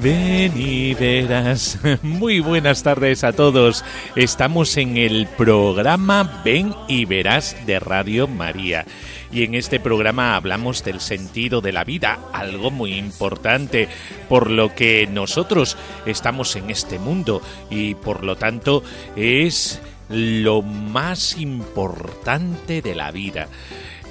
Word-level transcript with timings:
Ven 0.00 0.52
y 0.54 0.94
verás. 0.94 1.76
Muy 2.02 2.38
buenas 2.38 2.84
tardes 2.84 3.24
a 3.24 3.32
todos. 3.32 3.84
Estamos 4.14 4.76
en 4.76 4.96
el 4.96 5.26
programa 5.26 6.40
Ven 6.44 6.72
y 6.86 7.04
verás 7.04 7.56
de 7.66 7.80
Radio 7.80 8.28
María. 8.28 8.86
Y 9.32 9.42
en 9.42 9.56
este 9.56 9.80
programa 9.80 10.36
hablamos 10.36 10.84
del 10.84 11.00
sentido 11.00 11.60
de 11.60 11.72
la 11.72 11.82
vida, 11.82 12.20
algo 12.32 12.70
muy 12.70 12.94
importante, 12.94 13.88
por 14.28 14.50
lo 14.50 14.72
que 14.72 15.08
nosotros 15.08 15.76
estamos 16.06 16.54
en 16.54 16.70
este 16.70 17.00
mundo 17.00 17.42
y 17.68 17.96
por 17.96 18.22
lo 18.22 18.36
tanto 18.36 18.84
es 19.16 19.80
lo 20.08 20.62
más 20.62 21.36
importante 21.38 22.82
de 22.82 22.94
la 22.94 23.10
vida. 23.10 23.48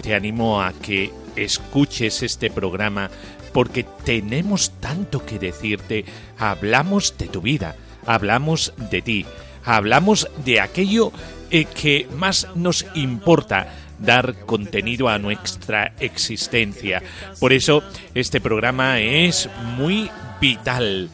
Te 0.02 0.14
animo 0.14 0.62
a 0.62 0.74
que 0.74 1.12
escuches 1.38 2.24
este 2.24 2.50
programa 2.50 3.10
porque 3.54 3.86
tenemos 4.04 4.72
tanto 4.80 5.26
que 5.26 5.40
decirte. 5.40 6.06
Hablamos 6.38 7.16
de 7.18 7.28
tu 7.28 7.42
vida, 7.42 7.76
hablamos 8.06 8.74
de 8.92 9.02
ti, 9.02 9.26
hablamos 9.64 10.30
de 10.46 10.62
aquello 10.62 11.12
eh, 11.50 11.66
que 11.66 12.08
más 12.16 12.48
nos 12.56 12.86
importa 12.96 13.68
dar 14.00 14.36
contenido 14.46 15.10
a 15.10 15.20
nuestra 15.20 15.94
existencia. 16.00 17.02
Por 17.40 17.54
eso 17.54 17.84
este 18.14 18.42
programa 18.42 19.00
es 19.00 19.50
muy 19.78 20.10
vital, 20.40 21.10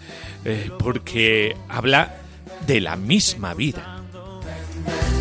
eh, 0.45 0.69
porque 0.79 1.55
habla 1.69 2.15
de 2.67 2.81
la 2.81 2.95
misma 2.95 3.53
vida. 3.53 4.01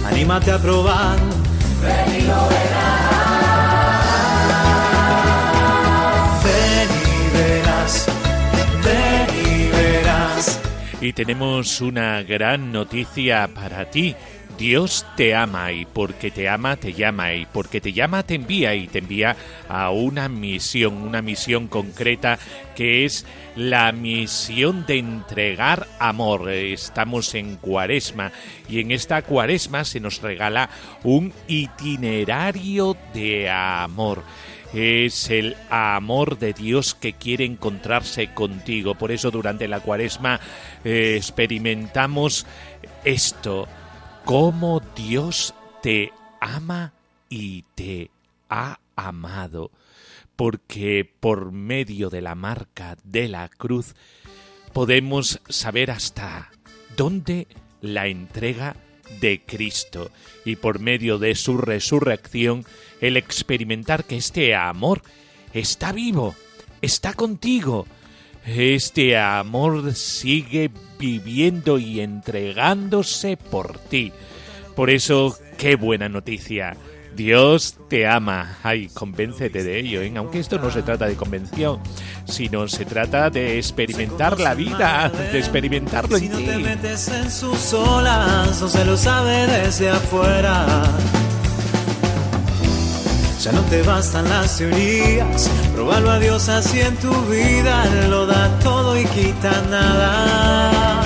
Anímate 0.04 0.50
a 0.50 0.58
probar. 0.58 1.18
Y 1.82 3.21
tenemos 11.10 11.80
una 11.80 12.22
gran 12.22 12.70
noticia 12.70 13.50
para 13.52 13.90
ti. 13.90 14.14
Dios 14.56 15.04
te 15.16 15.34
ama 15.34 15.72
y 15.72 15.84
porque 15.84 16.30
te 16.30 16.48
ama 16.48 16.76
te 16.76 16.92
llama 16.92 17.34
y 17.34 17.46
porque 17.46 17.80
te 17.80 17.92
llama 17.92 18.22
te 18.22 18.36
envía 18.36 18.76
y 18.76 18.86
te 18.86 19.00
envía 19.00 19.34
a 19.68 19.90
una 19.90 20.28
misión, 20.28 20.98
una 20.98 21.20
misión 21.20 21.66
concreta 21.66 22.38
que 22.76 23.04
es 23.04 23.26
la 23.56 23.90
misión 23.90 24.86
de 24.86 24.98
entregar 24.98 25.88
amor. 25.98 26.48
Estamos 26.50 27.34
en 27.34 27.56
cuaresma 27.56 28.30
y 28.68 28.78
en 28.78 28.92
esta 28.92 29.22
cuaresma 29.22 29.84
se 29.84 29.98
nos 29.98 30.22
regala 30.22 30.70
un 31.02 31.32
itinerario 31.48 32.96
de 33.12 33.50
amor 33.50 34.22
es 34.72 35.30
el 35.30 35.56
amor 35.70 36.38
de 36.38 36.52
Dios 36.52 36.94
que 36.94 37.12
quiere 37.12 37.44
encontrarse 37.44 38.32
contigo. 38.32 38.94
Por 38.94 39.12
eso 39.12 39.30
durante 39.30 39.68
la 39.68 39.80
cuaresma 39.80 40.40
eh, 40.84 41.14
experimentamos 41.16 42.46
esto, 43.04 43.68
cómo 44.24 44.80
Dios 44.96 45.54
te 45.82 46.12
ama 46.40 46.92
y 47.28 47.64
te 47.74 48.10
ha 48.48 48.78
amado, 48.96 49.70
porque 50.36 51.10
por 51.20 51.52
medio 51.52 52.10
de 52.10 52.22
la 52.22 52.34
marca 52.34 52.96
de 53.04 53.28
la 53.28 53.48
cruz 53.48 53.94
podemos 54.72 55.40
saber 55.48 55.90
hasta 55.90 56.50
dónde 56.96 57.46
la 57.80 58.06
entrega 58.06 58.76
de 59.20 59.42
Cristo 59.44 60.10
y 60.44 60.56
por 60.56 60.78
medio 60.78 61.18
de 61.18 61.34
su 61.34 61.58
resurrección 61.58 62.64
el 63.02 63.16
experimentar 63.18 64.04
que 64.04 64.16
este 64.16 64.54
amor 64.54 65.02
está 65.52 65.92
vivo, 65.92 66.34
está 66.80 67.12
contigo. 67.12 67.86
Este 68.46 69.18
amor 69.18 69.94
sigue 69.94 70.70
viviendo 70.98 71.78
y 71.78 72.00
entregándose 72.00 73.36
por 73.36 73.78
ti. 73.78 74.12
Por 74.74 74.88
eso, 74.88 75.36
qué 75.58 75.76
buena 75.76 76.08
noticia. 76.08 76.76
Dios 77.14 77.76
te 77.88 78.06
ama. 78.06 78.58
Ay, 78.62 78.88
convéncete 78.88 79.62
de 79.62 79.80
ello, 79.80 80.00
¿eh? 80.00 80.12
aunque 80.16 80.38
esto 80.38 80.58
no 80.58 80.70
se 80.70 80.82
trata 80.82 81.06
de 81.06 81.14
convención, 81.14 81.80
sino 82.24 82.66
se 82.68 82.84
trata 82.84 83.30
de 83.30 83.58
experimentar 83.58 84.40
la 84.40 84.54
vida, 84.54 85.10
de 85.10 85.38
experimentarlo 85.38 86.16
en 86.16 86.30
ti. 86.30 86.44
te 86.44 86.58
metes 86.58 87.08
en 87.08 87.30
sus 87.30 87.74
olas, 87.74 88.62
o 88.62 88.68
se 88.68 88.84
lo 88.84 88.96
sabe 88.96 89.46
desde 89.46 89.90
afuera. 89.90 90.84
Ya 93.42 93.50
no 93.50 93.62
te 93.62 93.82
bastan 93.82 94.28
las 94.28 94.56
teorías, 94.56 95.50
probalo 95.74 96.12
a 96.12 96.20
Dios 96.20 96.48
así 96.48 96.80
en 96.80 96.94
tu 96.98 97.10
vida, 97.22 97.84
lo 98.08 98.24
da 98.24 98.56
todo 98.60 98.96
y 98.96 99.04
quita 99.06 99.50
nada. 99.68 101.02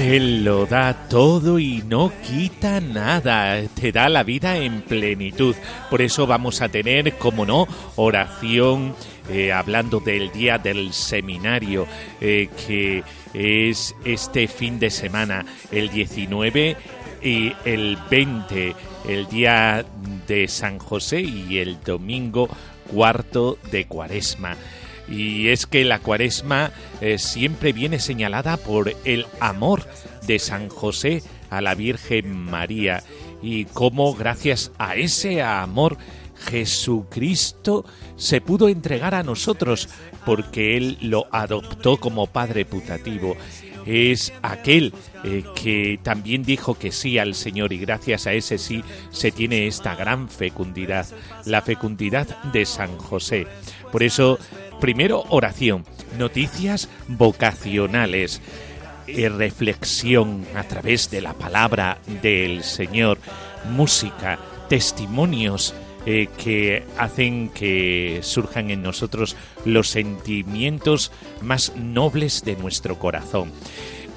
Él 0.00 0.44
lo 0.44 0.66
da 0.66 1.06
todo 1.08 1.60
y 1.60 1.84
no 1.86 2.10
quita 2.26 2.80
nada, 2.80 3.62
te 3.80 3.92
da 3.92 4.08
la 4.08 4.24
vida 4.24 4.56
en 4.56 4.82
plenitud. 4.82 5.54
Por 5.88 6.02
eso 6.02 6.26
vamos 6.26 6.60
a 6.60 6.68
tener, 6.68 7.16
como 7.16 7.46
no, 7.46 7.68
oración 7.94 8.96
eh, 9.30 9.52
hablando 9.52 10.00
del 10.00 10.32
día 10.32 10.58
del 10.58 10.92
seminario, 10.92 11.86
eh, 12.20 12.48
que 12.66 13.04
es 13.32 13.94
este 14.04 14.48
fin 14.48 14.80
de 14.80 14.90
semana, 14.90 15.46
el 15.70 15.90
19 15.90 16.76
y 17.22 17.52
el 17.64 17.96
20, 18.10 18.74
el 19.06 19.26
día 19.28 19.84
de 20.26 20.48
San 20.48 20.78
José 20.78 21.20
y 21.20 21.58
el 21.58 21.82
domingo 21.82 22.48
cuarto 22.90 23.58
de 23.70 23.86
Cuaresma. 23.86 24.56
Y 25.08 25.48
es 25.48 25.66
que 25.66 25.84
la 25.84 25.98
cuaresma 25.98 26.70
eh, 27.00 27.18
siempre 27.18 27.72
viene 27.72 27.98
señalada 27.98 28.56
por 28.56 28.94
el 29.04 29.26
amor 29.40 29.86
de 30.26 30.38
San 30.38 30.68
José 30.68 31.22
a 31.50 31.60
la 31.60 31.74
Virgen 31.74 32.34
María 32.34 33.02
y 33.42 33.64
cómo 33.66 34.14
gracias 34.14 34.70
a 34.78 34.94
ese 34.94 35.42
amor 35.42 35.98
Jesucristo 36.46 37.84
se 38.16 38.40
pudo 38.40 38.68
entregar 38.68 39.14
a 39.14 39.22
nosotros 39.22 39.88
porque 40.24 40.76
Él 40.76 40.98
lo 41.00 41.26
adoptó 41.30 41.98
como 41.98 42.26
Padre 42.26 42.64
putativo 42.64 43.36
es 43.86 44.32
aquel 44.42 44.94
eh, 45.24 45.44
que 45.54 45.98
también 46.02 46.42
dijo 46.42 46.78
que 46.78 46.92
sí 46.92 47.18
al 47.18 47.34
Señor 47.34 47.72
y 47.72 47.78
gracias 47.78 48.26
a 48.26 48.32
ese 48.32 48.58
sí 48.58 48.82
se 49.10 49.30
tiene 49.30 49.66
esta 49.66 49.94
gran 49.94 50.28
fecundidad, 50.28 51.06
la 51.44 51.62
fecundidad 51.62 52.26
de 52.52 52.64
San 52.66 52.96
José. 52.98 53.46
Por 53.90 54.02
eso, 54.02 54.38
primero 54.80 55.24
oración, 55.28 55.84
noticias 56.18 56.88
vocacionales, 57.08 58.40
eh, 59.06 59.28
reflexión 59.28 60.46
a 60.54 60.62
través 60.64 61.10
de 61.10 61.20
la 61.20 61.34
palabra 61.34 61.98
del 62.22 62.62
Señor, 62.62 63.18
música, 63.70 64.38
testimonios, 64.68 65.74
eh, 66.06 66.28
que 66.42 66.84
hacen 66.98 67.48
que 67.50 68.20
surjan 68.22 68.70
en 68.70 68.82
nosotros 68.82 69.36
los 69.64 69.88
sentimientos 69.88 71.12
más 71.40 71.76
nobles 71.76 72.44
de 72.44 72.56
nuestro 72.56 72.98
corazón. 72.98 73.52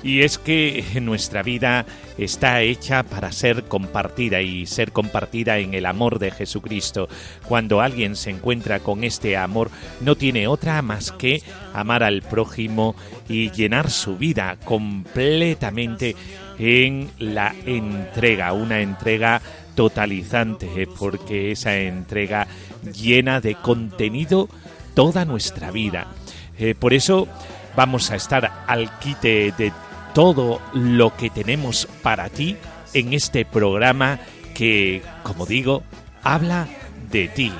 Y 0.05 0.21
es 0.21 0.37
que 0.37 0.83
nuestra 1.01 1.41
vida 1.41 1.85
está 2.17 2.61
hecha 2.61 3.01
para 3.01 3.31
ser 3.31 3.63
compartida 3.63 4.41
y 4.41 4.67
ser 4.67 4.91
compartida 4.91 5.57
en 5.57 5.73
el 5.73 5.87
amor 5.87 6.19
de 6.19 6.29
Jesucristo. 6.29 7.09
Cuando 7.47 7.81
alguien 7.81 8.15
se 8.15 8.29
encuentra 8.29 8.79
con 8.79 9.03
este 9.03 9.35
amor, 9.35 9.71
no 10.01 10.15
tiene 10.15 10.47
otra 10.47 10.83
más 10.83 11.11
que 11.11 11.41
amar 11.73 12.03
al 12.03 12.21
prójimo 12.21 12.95
y 13.27 13.49
llenar 13.49 13.89
su 13.89 14.15
vida 14.15 14.57
completamente 14.63 16.15
en 16.59 17.09
la 17.17 17.55
entrega, 17.65 18.53
una 18.53 18.81
entrega 18.81 19.41
totalizante, 19.75 20.87
porque 20.97 21.51
esa 21.51 21.77
entrega 21.77 22.47
llena 22.93 23.41
de 23.41 23.55
contenido 23.55 24.49
toda 24.93 25.25
nuestra 25.25 25.71
vida. 25.71 26.07
Eh, 26.57 26.73
por 26.73 26.93
eso 26.93 27.27
Vamos 27.75 28.09
a 28.11 28.15
estar 28.15 28.63
al 28.67 28.99
quite 28.99 29.53
de 29.57 29.73
todo 30.13 30.61
lo 30.73 31.15
que 31.15 31.29
tenemos 31.29 31.87
para 32.01 32.29
ti 32.29 32.55
en 32.93 33.13
este 33.13 33.43
programa 33.43 34.19
que, 34.53 35.01
como 35.23 35.45
digo, 35.45 35.83
habla 36.23 36.67
de 37.11 37.27
ti. 37.27 37.51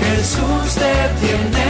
Jesús 0.00 0.74
te 0.74 1.26
tiene 1.26 1.65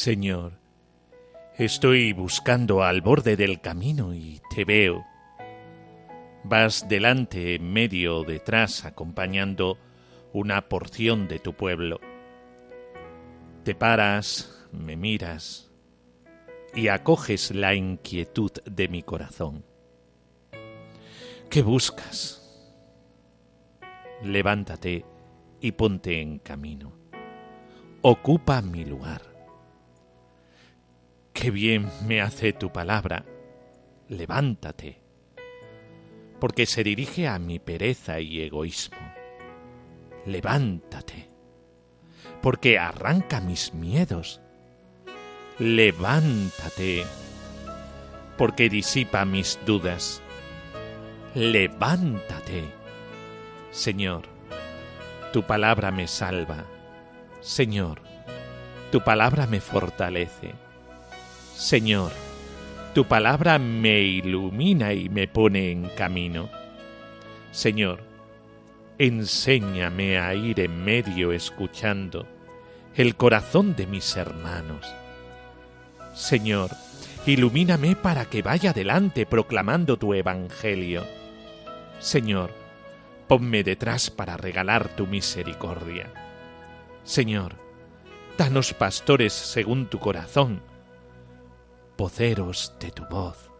Señor, 0.00 0.52
estoy 1.58 2.14
buscando 2.14 2.82
al 2.82 3.02
borde 3.02 3.36
del 3.36 3.60
camino 3.60 4.14
y 4.14 4.40
te 4.48 4.64
veo. 4.64 5.04
Vas 6.42 6.88
delante, 6.88 7.56
en 7.56 7.70
medio, 7.70 8.24
detrás, 8.24 8.86
acompañando 8.86 9.76
una 10.32 10.70
porción 10.70 11.28
de 11.28 11.38
tu 11.38 11.52
pueblo. 11.52 12.00
Te 13.62 13.74
paras, 13.74 14.66
me 14.72 14.96
miras 14.96 15.70
y 16.74 16.88
acoges 16.88 17.54
la 17.54 17.74
inquietud 17.74 18.52
de 18.64 18.88
mi 18.88 19.02
corazón. 19.02 19.66
¿Qué 21.50 21.60
buscas? 21.60 22.72
Levántate 24.22 25.04
y 25.60 25.72
ponte 25.72 26.22
en 26.22 26.38
camino. 26.38 26.94
Ocupa 28.00 28.62
mi 28.62 28.86
lugar. 28.86 29.29
Qué 31.40 31.50
bien 31.50 31.88
me 32.06 32.20
hace 32.20 32.52
tu 32.52 32.70
palabra. 32.70 33.24
Levántate. 34.08 35.00
Porque 36.38 36.66
se 36.66 36.84
dirige 36.84 37.28
a 37.28 37.38
mi 37.38 37.58
pereza 37.58 38.20
y 38.20 38.42
egoísmo. 38.42 38.98
Levántate. 40.26 41.28
Porque 42.42 42.78
arranca 42.78 43.40
mis 43.40 43.72
miedos. 43.72 44.42
Levántate. 45.58 47.06
Porque 48.36 48.68
disipa 48.68 49.24
mis 49.24 49.58
dudas. 49.64 50.20
Levántate. 51.34 52.64
Señor, 53.70 54.24
tu 55.32 55.42
palabra 55.44 55.90
me 55.90 56.06
salva. 56.06 56.66
Señor, 57.40 58.02
tu 58.92 59.00
palabra 59.00 59.46
me 59.46 59.62
fortalece. 59.62 60.52
Señor, 61.60 62.10
tu 62.94 63.04
palabra 63.04 63.58
me 63.58 64.00
ilumina 64.00 64.94
y 64.94 65.10
me 65.10 65.28
pone 65.28 65.70
en 65.70 65.90
camino. 65.90 66.48
Señor, 67.52 68.00
enséñame 68.96 70.18
a 70.18 70.34
ir 70.34 70.58
en 70.58 70.82
medio 70.82 71.32
escuchando 71.32 72.26
el 72.96 73.14
corazón 73.14 73.76
de 73.76 73.86
mis 73.86 74.16
hermanos. 74.16 74.86
Señor, 76.14 76.70
ilumíname 77.26 77.94
para 77.94 78.24
que 78.24 78.40
vaya 78.40 78.70
adelante 78.70 79.26
proclamando 79.26 79.98
tu 79.98 80.14
evangelio. 80.14 81.04
Señor, 81.98 82.54
ponme 83.28 83.62
detrás 83.64 84.08
para 84.08 84.38
regalar 84.38 84.96
tu 84.96 85.06
misericordia. 85.06 86.10
Señor, 87.04 87.52
danos 88.38 88.72
pastores 88.72 89.34
según 89.34 89.88
tu 89.88 89.98
corazón, 89.98 90.62
voceros 92.00 92.72
de 92.80 92.90
tu 92.92 93.04
voz, 93.10 93.50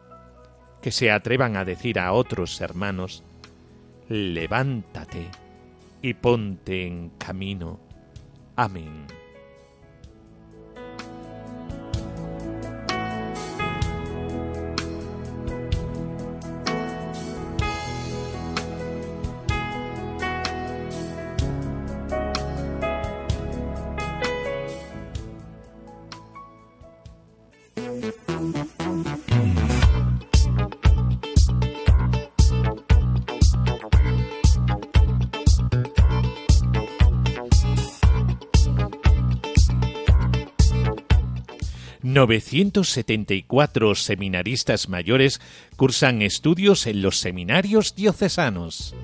que 0.80 0.90
se 0.90 1.10
atrevan 1.10 1.58
a 1.58 1.64
decir 1.66 1.98
a 1.98 2.14
otros 2.14 2.58
hermanos, 2.62 3.22
levántate 4.08 5.28
y 6.00 6.14
ponte 6.14 6.86
en 6.86 7.10
camino. 7.18 7.78
Amén. 8.56 9.19
974 42.12 43.94
seminaristas 43.94 44.88
mayores 44.88 45.40
cursan 45.76 46.22
estudios 46.22 46.86
en 46.86 47.02
los 47.02 47.18
seminarios 47.18 47.94
diocesanos. 47.94 48.94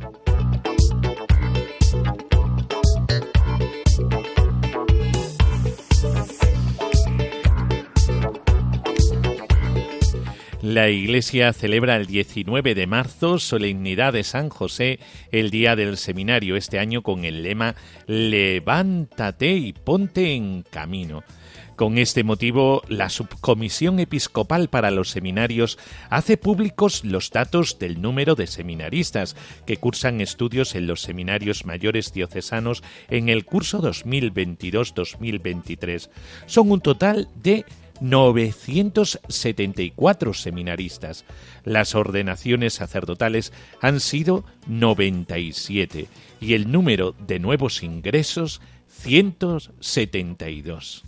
La 10.62 10.88
Iglesia 10.88 11.52
celebra 11.52 11.94
el 11.94 12.06
19 12.06 12.74
de 12.74 12.86
marzo 12.88 13.38
solemnidad 13.38 14.14
de 14.14 14.24
San 14.24 14.48
José, 14.48 14.98
el 15.30 15.50
día 15.50 15.76
del 15.76 15.96
seminario, 15.96 16.56
este 16.56 16.80
año 16.80 17.02
con 17.02 17.24
el 17.24 17.44
lema 17.44 17.76
Levántate 18.08 19.52
y 19.52 19.72
ponte 19.72 20.34
en 20.34 20.64
camino. 20.68 21.22
Con 21.76 21.98
este 21.98 22.24
motivo, 22.24 22.82
la 22.88 23.08
Subcomisión 23.10 24.00
Episcopal 24.00 24.70
para 24.70 24.90
los 24.90 25.10
Seminarios 25.10 25.78
hace 26.08 26.38
públicos 26.38 27.04
los 27.04 27.30
datos 27.30 27.78
del 27.78 28.00
número 28.00 28.34
de 28.34 28.46
seminaristas 28.46 29.36
que 29.66 29.76
cursan 29.76 30.22
estudios 30.22 30.74
en 30.74 30.86
los 30.86 31.02
seminarios 31.02 31.66
mayores 31.66 32.14
diocesanos 32.14 32.82
en 33.10 33.28
el 33.28 33.44
curso 33.44 33.82
2022-2023. 33.82 36.08
Son 36.46 36.70
un 36.70 36.80
total 36.80 37.28
de 37.42 37.66
974 38.00 40.32
seminaristas. 40.32 41.26
Las 41.62 41.94
ordenaciones 41.94 42.72
sacerdotales 42.72 43.52
han 43.82 44.00
sido 44.00 44.46
97 44.66 46.08
y 46.40 46.54
el 46.54 46.72
número 46.72 47.14
de 47.26 47.38
nuevos 47.38 47.82
ingresos 47.82 48.62
172. 48.88 51.04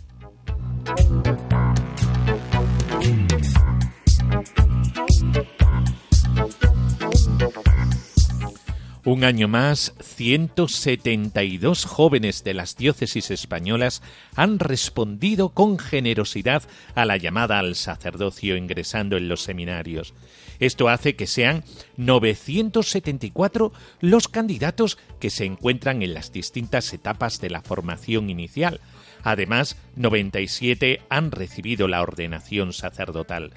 Un 9.05 9.23
año 9.23 9.47
más, 9.47 9.95
172 10.01 11.85
jóvenes 11.85 12.43
de 12.43 12.53
las 12.53 12.75
diócesis 12.75 13.31
españolas 13.31 14.03
han 14.35 14.59
respondido 14.59 15.49
con 15.49 15.79
generosidad 15.79 16.61
a 16.93 17.05
la 17.05 17.17
llamada 17.17 17.57
al 17.57 17.75
sacerdocio 17.75 18.55
ingresando 18.55 19.17
en 19.17 19.27
los 19.27 19.41
seminarios. 19.41 20.13
Esto 20.59 20.89
hace 20.89 21.15
que 21.15 21.25
sean 21.25 21.63
974 21.97 23.71
los 24.01 24.27
candidatos 24.27 24.99
que 25.19 25.31
se 25.31 25.45
encuentran 25.45 26.03
en 26.03 26.13
las 26.13 26.31
distintas 26.31 26.93
etapas 26.93 27.41
de 27.41 27.49
la 27.49 27.61
formación 27.61 28.29
inicial, 28.29 28.79
Además, 29.23 29.75
97 29.95 31.01
han 31.09 31.31
recibido 31.31 31.87
la 31.87 32.01
ordenación 32.01 32.73
sacerdotal. 32.73 33.53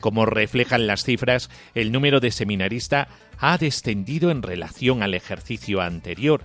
Como 0.00 0.26
reflejan 0.26 0.86
las 0.86 1.04
cifras, 1.04 1.48
el 1.74 1.92
número 1.92 2.20
de 2.20 2.32
seminaristas 2.32 3.08
ha 3.38 3.56
descendido 3.58 4.30
en 4.30 4.42
relación 4.42 5.02
al 5.02 5.14
ejercicio 5.14 5.80
anterior. 5.80 6.42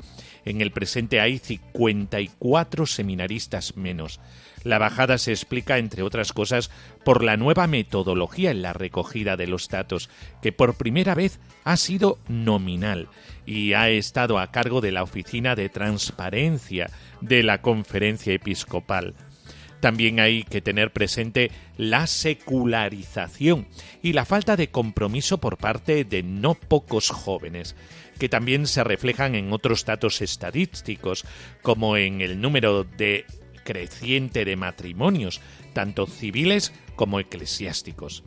En 0.48 0.62
el 0.62 0.72
presente 0.72 1.20
hay 1.20 1.40
54 1.40 2.86
seminaristas 2.86 3.76
menos. 3.76 4.22
La 4.64 4.78
bajada 4.78 5.18
se 5.18 5.32
explica, 5.32 5.78
entre 5.78 6.04
otras 6.04 6.32
cosas, 6.32 6.72
por 7.04 7.22
la 7.22 7.36
nueva 7.36 7.68
metodología 7.68 8.52
en 8.52 8.62
la 8.62 8.72
recogida 8.72 9.36
de 9.36 9.46
los 9.48 9.68
datos, 9.68 10.10
que 10.42 10.54
por 10.54 10.76
primera 10.76 11.16
vez 11.16 11.42
ha 11.66 11.76
sido 11.76 12.18
nominal 12.30 13.10
y 13.46 13.74
ha 13.74 13.90
estado 13.90 14.40
a 14.40 14.50
cargo 14.50 14.80
de 14.80 14.94
la 14.94 15.04
Oficina 15.04 15.54
de 15.54 15.68
Transparencia 15.68 16.92
de 17.20 17.44
la 17.44 17.62
Conferencia 17.62 18.34
Episcopal. 18.34 19.16
También 19.82 20.20
hay 20.20 20.44
que 20.44 20.62
tener 20.62 20.92
presente 20.92 21.52
la 21.78 22.08
secularización 22.08 23.68
y 24.02 24.14
la 24.14 24.26
falta 24.26 24.56
de 24.56 24.70
compromiso 24.70 25.40
por 25.40 25.58
parte 25.58 26.04
de 26.04 26.24
no 26.24 26.56
pocos 26.56 27.10
jóvenes, 27.10 27.76
que 28.18 28.30
también 28.30 28.68
se 28.68 28.84
reflejan 28.84 29.36
en 29.36 29.52
otros 29.54 29.86
datos 29.86 30.22
estadísticos, 30.22 31.26
como 31.62 31.98
en 31.98 32.22
el 32.22 32.42
número 32.42 32.84
de 32.84 33.26
creciente 33.64 34.46
de 34.46 34.56
matrimonios, 34.56 35.42
tanto 35.74 36.08
civiles 36.08 36.74
como 36.96 37.20
eclesiásticos. 37.20 38.24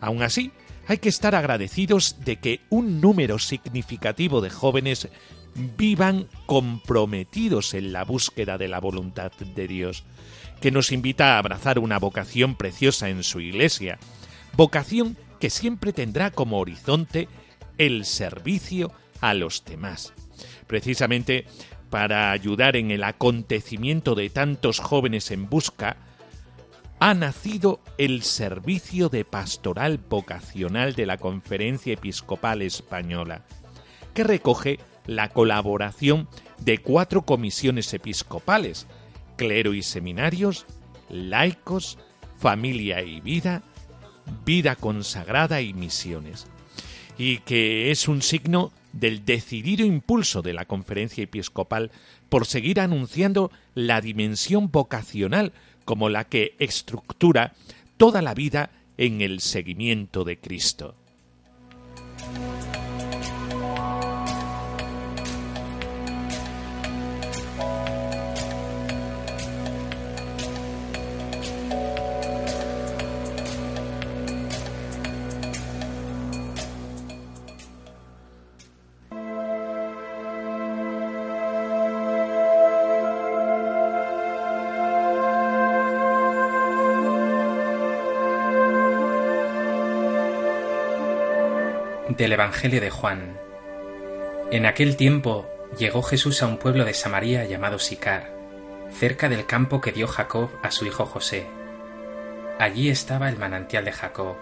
Aún 0.00 0.22
así, 0.22 0.52
hay 0.86 0.98
que 0.98 1.08
estar 1.08 1.34
agradecidos 1.34 2.16
de 2.24 2.36
que 2.36 2.60
un 2.68 3.00
número 3.00 3.38
significativo 3.38 4.40
de 4.40 4.50
jóvenes 4.50 5.08
vivan 5.54 6.28
comprometidos 6.46 7.74
en 7.74 7.92
la 7.92 8.04
búsqueda 8.04 8.58
de 8.58 8.68
la 8.68 8.80
voluntad 8.80 9.32
de 9.32 9.68
Dios 9.68 10.04
que 10.60 10.70
nos 10.70 10.92
invita 10.92 11.34
a 11.34 11.38
abrazar 11.38 11.80
una 11.80 11.98
vocación 11.98 12.54
preciosa 12.54 13.08
en 13.08 13.24
su 13.24 13.40
iglesia, 13.40 13.98
vocación 14.56 15.18
que 15.40 15.50
siempre 15.50 15.92
tendrá 15.92 16.30
como 16.30 16.60
horizonte 16.60 17.28
el 17.78 18.04
servicio 18.04 18.92
a 19.22 19.32
los 19.32 19.64
demás. 19.64 20.12
Precisamente 20.66 21.46
para 21.88 22.30
ayudar 22.32 22.76
en 22.76 22.90
el 22.90 23.04
acontecimiento 23.04 24.14
de 24.14 24.30
tantos 24.30 24.80
jóvenes 24.80 25.30
en 25.30 25.48
busca, 25.48 25.96
ha 27.00 27.14
nacido 27.14 27.80
el 27.98 28.22
Servicio 28.22 29.08
de 29.08 29.24
Pastoral 29.24 29.98
Vocacional 29.98 30.94
de 30.94 31.04
la 31.04 31.18
Conferencia 31.18 31.92
Episcopal 31.92 32.62
Española, 32.62 33.44
que 34.14 34.24
recoge 34.24 34.78
la 35.06 35.28
colaboración 35.28 36.28
de 36.60 36.78
cuatro 36.78 37.22
comisiones 37.22 37.92
episcopales, 37.92 38.86
clero 39.36 39.74
y 39.74 39.82
seminarios, 39.82 40.64
laicos, 41.10 41.98
familia 42.38 43.02
y 43.02 43.20
vida, 43.20 43.62
vida 44.46 44.76
consagrada 44.76 45.60
y 45.60 45.74
misiones, 45.74 46.46
y 47.18 47.38
que 47.38 47.90
es 47.90 48.08
un 48.08 48.22
signo 48.22 48.72
del 48.92 49.24
decidido 49.24 49.84
impulso 49.84 50.42
de 50.42 50.52
la 50.52 50.64
conferencia 50.64 51.24
episcopal 51.24 51.90
por 52.28 52.46
seguir 52.46 52.80
anunciando 52.80 53.50
la 53.74 54.00
dimensión 54.00 54.70
vocacional 54.70 55.52
como 55.84 56.08
la 56.08 56.24
que 56.24 56.54
estructura 56.58 57.54
toda 57.96 58.22
la 58.22 58.34
vida 58.34 58.70
en 58.98 59.20
el 59.20 59.40
seguimiento 59.40 60.24
de 60.24 60.38
Cristo. 60.38 60.94
Del 92.22 92.34
Evangelio 92.34 92.80
de 92.80 92.88
Juan. 92.88 93.36
En 94.52 94.64
aquel 94.64 94.96
tiempo 94.96 95.44
llegó 95.76 96.04
Jesús 96.04 96.40
a 96.40 96.46
un 96.46 96.56
pueblo 96.56 96.84
de 96.84 96.94
Samaria 96.94 97.44
llamado 97.46 97.80
Sicar, 97.80 98.32
cerca 98.92 99.28
del 99.28 99.44
campo 99.44 99.80
que 99.80 99.90
dio 99.90 100.06
Jacob 100.06 100.48
a 100.62 100.70
su 100.70 100.86
hijo 100.86 101.04
José. 101.04 101.48
Allí 102.60 102.90
estaba 102.90 103.28
el 103.28 103.38
manantial 103.38 103.84
de 103.84 103.90
Jacob. 103.90 104.36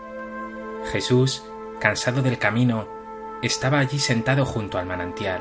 Jesús, 0.93 1.43
cansado 1.81 2.21
del 2.21 2.37
camino, 2.37 2.87
estaba 3.41 3.79
allí 3.79 3.99
sentado 3.99 4.45
junto 4.45 4.77
al 4.77 4.85
manantial. 4.85 5.41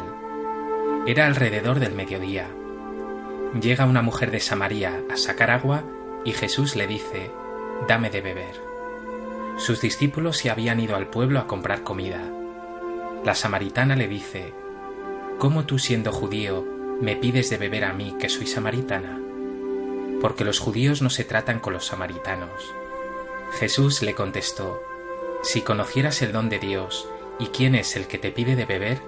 Era 1.05 1.27
alrededor 1.27 1.81
del 1.81 1.91
mediodía. 1.91 2.47
Llega 3.61 3.83
una 3.83 4.01
mujer 4.01 4.31
de 4.31 4.39
Samaria 4.39 5.01
a 5.11 5.17
sacar 5.17 5.51
agua 5.51 5.83
y 6.23 6.31
Jesús 6.31 6.77
le 6.77 6.87
dice, 6.87 7.31
Dame 7.85 8.09
de 8.09 8.21
beber. 8.21 8.68
Sus 9.59 9.81
discípulos 9.81 10.37
se 10.37 10.49
habían 10.49 10.79
ido 10.79 10.95
al 10.95 11.07
pueblo 11.07 11.37
a 11.37 11.45
comprar 11.45 11.83
comida. 11.83 12.23
La 13.25 13.35
samaritana 13.35 13.97
le 13.97 14.07
dice, 14.07 14.53
¿Cómo 15.37 15.65
tú 15.65 15.79
siendo 15.79 16.13
judío 16.13 16.65
me 17.01 17.17
pides 17.17 17.49
de 17.49 17.57
beber 17.57 17.83
a 17.83 17.91
mí 17.91 18.15
que 18.17 18.29
soy 18.29 18.47
samaritana? 18.47 19.19
Porque 20.21 20.45
los 20.45 20.59
judíos 20.59 21.01
no 21.01 21.09
se 21.09 21.25
tratan 21.25 21.59
con 21.59 21.73
los 21.73 21.87
samaritanos. 21.87 22.73
Jesús 23.59 24.01
le 24.01 24.15
contestó, 24.15 24.81
Si 25.43 25.61
conocieras 25.61 26.21
el 26.21 26.31
don 26.31 26.47
de 26.47 26.59
Dios 26.59 27.09
y 27.37 27.47
quién 27.47 27.75
es 27.75 27.97
el 27.97 28.07
que 28.07 28.17
te 28.17 28.31
pide 28.31 28.55
de 28.55 28.65
beber, 28.65 29.01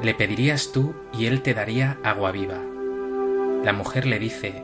le 0.00 0.14
pedirías 0.14 0.70
tú 0.70 0.94
y 1.12 1.26
él 1.26 1.42
te 1.42 1.52
daría 1.52 1.98
agua 2.04 2.30
viva. 2.30 2.60
La 3.64 3.72
mujer 3.72 4.06
le 4.06 4.20
dice, 4.20 4.62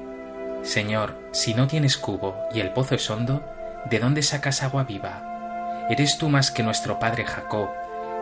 Señor, 0.62 1.18
si 1.33 1.52
no 1.52 1.66
tienes 1.66 1.97
cubo 1.97 2.37
y 2.54 2.61
el 2.61 2.73
pozo 2.73 2.95
es 2.95 3.11
hondo, 3.11 3.45
¿de 3.90 4.00
dónde 4.00 4.22
sacas 4.22 4.62
agua 4.62 4.84
viva? 4.84 5.86
¿Eres 5.88 6.18
tú 6.18 6.28
más 6.28 6.50
que 6.50 6.62
nuestro 6.62 6.98
padre 6.98 7.24
Jacob, 7.24 7.68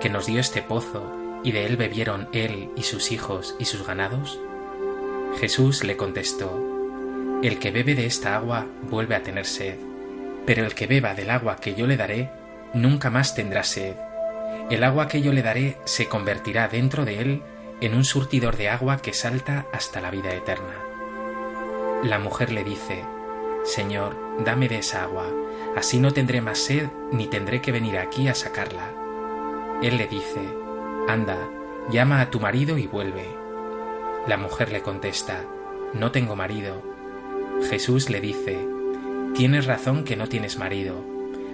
que 0.01 0.11
nos 0.11 0.27
dio 0.27 0.41
este 0.41 0.61
pozo, 0.63 1.17
y 1.43 1.53
de 1.53 1.65
él 1.65 1.77
bebieron 1.77 2.29
él 2.33 2.71
y 2.77 2.83
sus 2.83 3.11
hijos 3.13 3.55
y 3.59 3.65
sus 3.65 3.87
ganados? 3.87 4.39
Jesús 5.41 5.83
le 5.83 5.97
contestó, 5.97 6.61
El 7.43 7.59
que 7.59 7.71
bebe 7.71 7.95
de 7.95 8.07
esta 8.07 8.37
agua 8.37 8.67
vuelve 8.83 9.15
a 9.15 9.23
tener 9.23 9.47
sed, 9.47 9.77
pero 10.47 10.65
el 10.67 10.75
que 10.75 10.87
beba 10.87 11.15
del 11.15 11.31
agua 11.31 11.57
que 11.57 11.75
yo 11.75 11.87
le 11.87 11.97
daré, 11.97 12.31
nunca 12.75 13.09
más 13.11 13.35
tendrá 13.35 13.65
sed. 13.65 13.95
El 14.71 14.85
agua 14.85 15.09
que 15.09 15.23
yo 15.23 15.33
le 15.33 15.43
daré 15.43 15.79
se 15.85 16.09
convertirá 16.09 16.69
dentro 16.69 17.05
de 17.05 17.21
él 17.21 17.43
en 17.81 17.95
un 17.95 18.05
surtidor 18.05 18.57
de 18.57 18.69
agua 18.69 18.99
que 18.99 19.15
salta 19.15 19.67
hasta 19.73 20.01
la 20.01 20.11
vida 20.11 20.35
eterna. 20.35 20.75
La 22.03 22.19
mujer 22.19 22.53
le 22.53 22.65
dice, 22.65 23.03
Señor, 23.65 24.24
dame 24.45 24.69
de 24.69 24.79
esa 24.79 25.05
agua, 25.05 25.27
así 25.77 25.99
no 25.99 26.13
tendré 26.13 26.41
más 26.41 26.59
sed 26.59 26.89
ni 27.13 27.27
tendré 27.27 27.61
que 27.61 27.73
venir 27.73 27.99
aquí 27.99 28.29
a 28.29 28.35
sacarla. 28.35 28.91
Él 29.83 29.97
le 29.97 30.07
dice, 30.07 30.41
Anda, 31.09 31.39
llama 31.91 32.21
a 32.21 32.31
tu 32.31 32.41
marido 32.41 32.79
y 32.79 32.87
vuelve. 32.87 33.27
La 34.27 34.37
mujer 34.37 34.73
le 34.73 34.83
contesta, 34.83 35.45
No 35.93 36.11
tengo 36.11 36.37
marido. 36.37 36.83
Jesús 37.69 38.11
le 38.11 38.21
dice, 38.21 38.59
Tienes 39.35 39.67
razón 39.67 40.05
que 40.05 40.17
no 40.17 40.29
tienes 40.29 40.59
marido. 40.59 40.95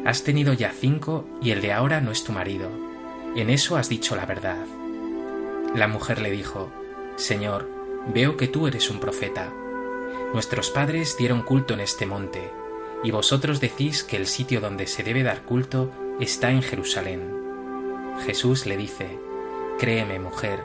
Has 0.04 0.22
tenido 0.22 0.52
ya 0.52 0.70
cinco 0.70 1.26
y 1.42 1.50
el 1.50 1.60
de 1.60 1.72
ahora 1.72 2.00
no 2.00 2.10
es 2.10 2.24
tu 2.24 2.32
marido. 2.32 2.70
En 3.36 3.50
eso 3.50 3.76
has 3.76 3.88
dicho 3.88 4.16
la 4.16 4.26
verdad. 4.26 4.64
La 5.74 5.88
mujer 5.88 6.20
le 6.20 6.30
dijo, 6.30 6.70
Señor, 7.16 7.68
veo 8.12 8.36
que 8.36 8.48
tú 8.48 8.66
eres 8.66 8.90
un 8.90 8.98
profeta. 8.98 9.52
Nuestros 10.32 10.70
padres 10.70 11.16
dieron 11.16 11.42
culto 11.42 11.74
en 11.74 11.80
este 11.80 12.06
monte, 12.06 12.50
y 13.02 13.10
vosotros 13.10 13.60
decís 13.60 14.04
que 14.04 14.16
el 14.16 14.26
sitio 14.26 14.60
donde 14.60 14.86
se 14.86 15.02
debe 15.02 15.22
dar 15.22 15.42
culto 15.42 15.90
está 16.20 16.50
en 16.50 16.62
Jerusalén. 16.62 17.40
Jesús 18.26 18.66
le 18.66 18.76
dice, 18.76 19.18
Créeme, 19.78 20.18
mujer, 20.18 20.60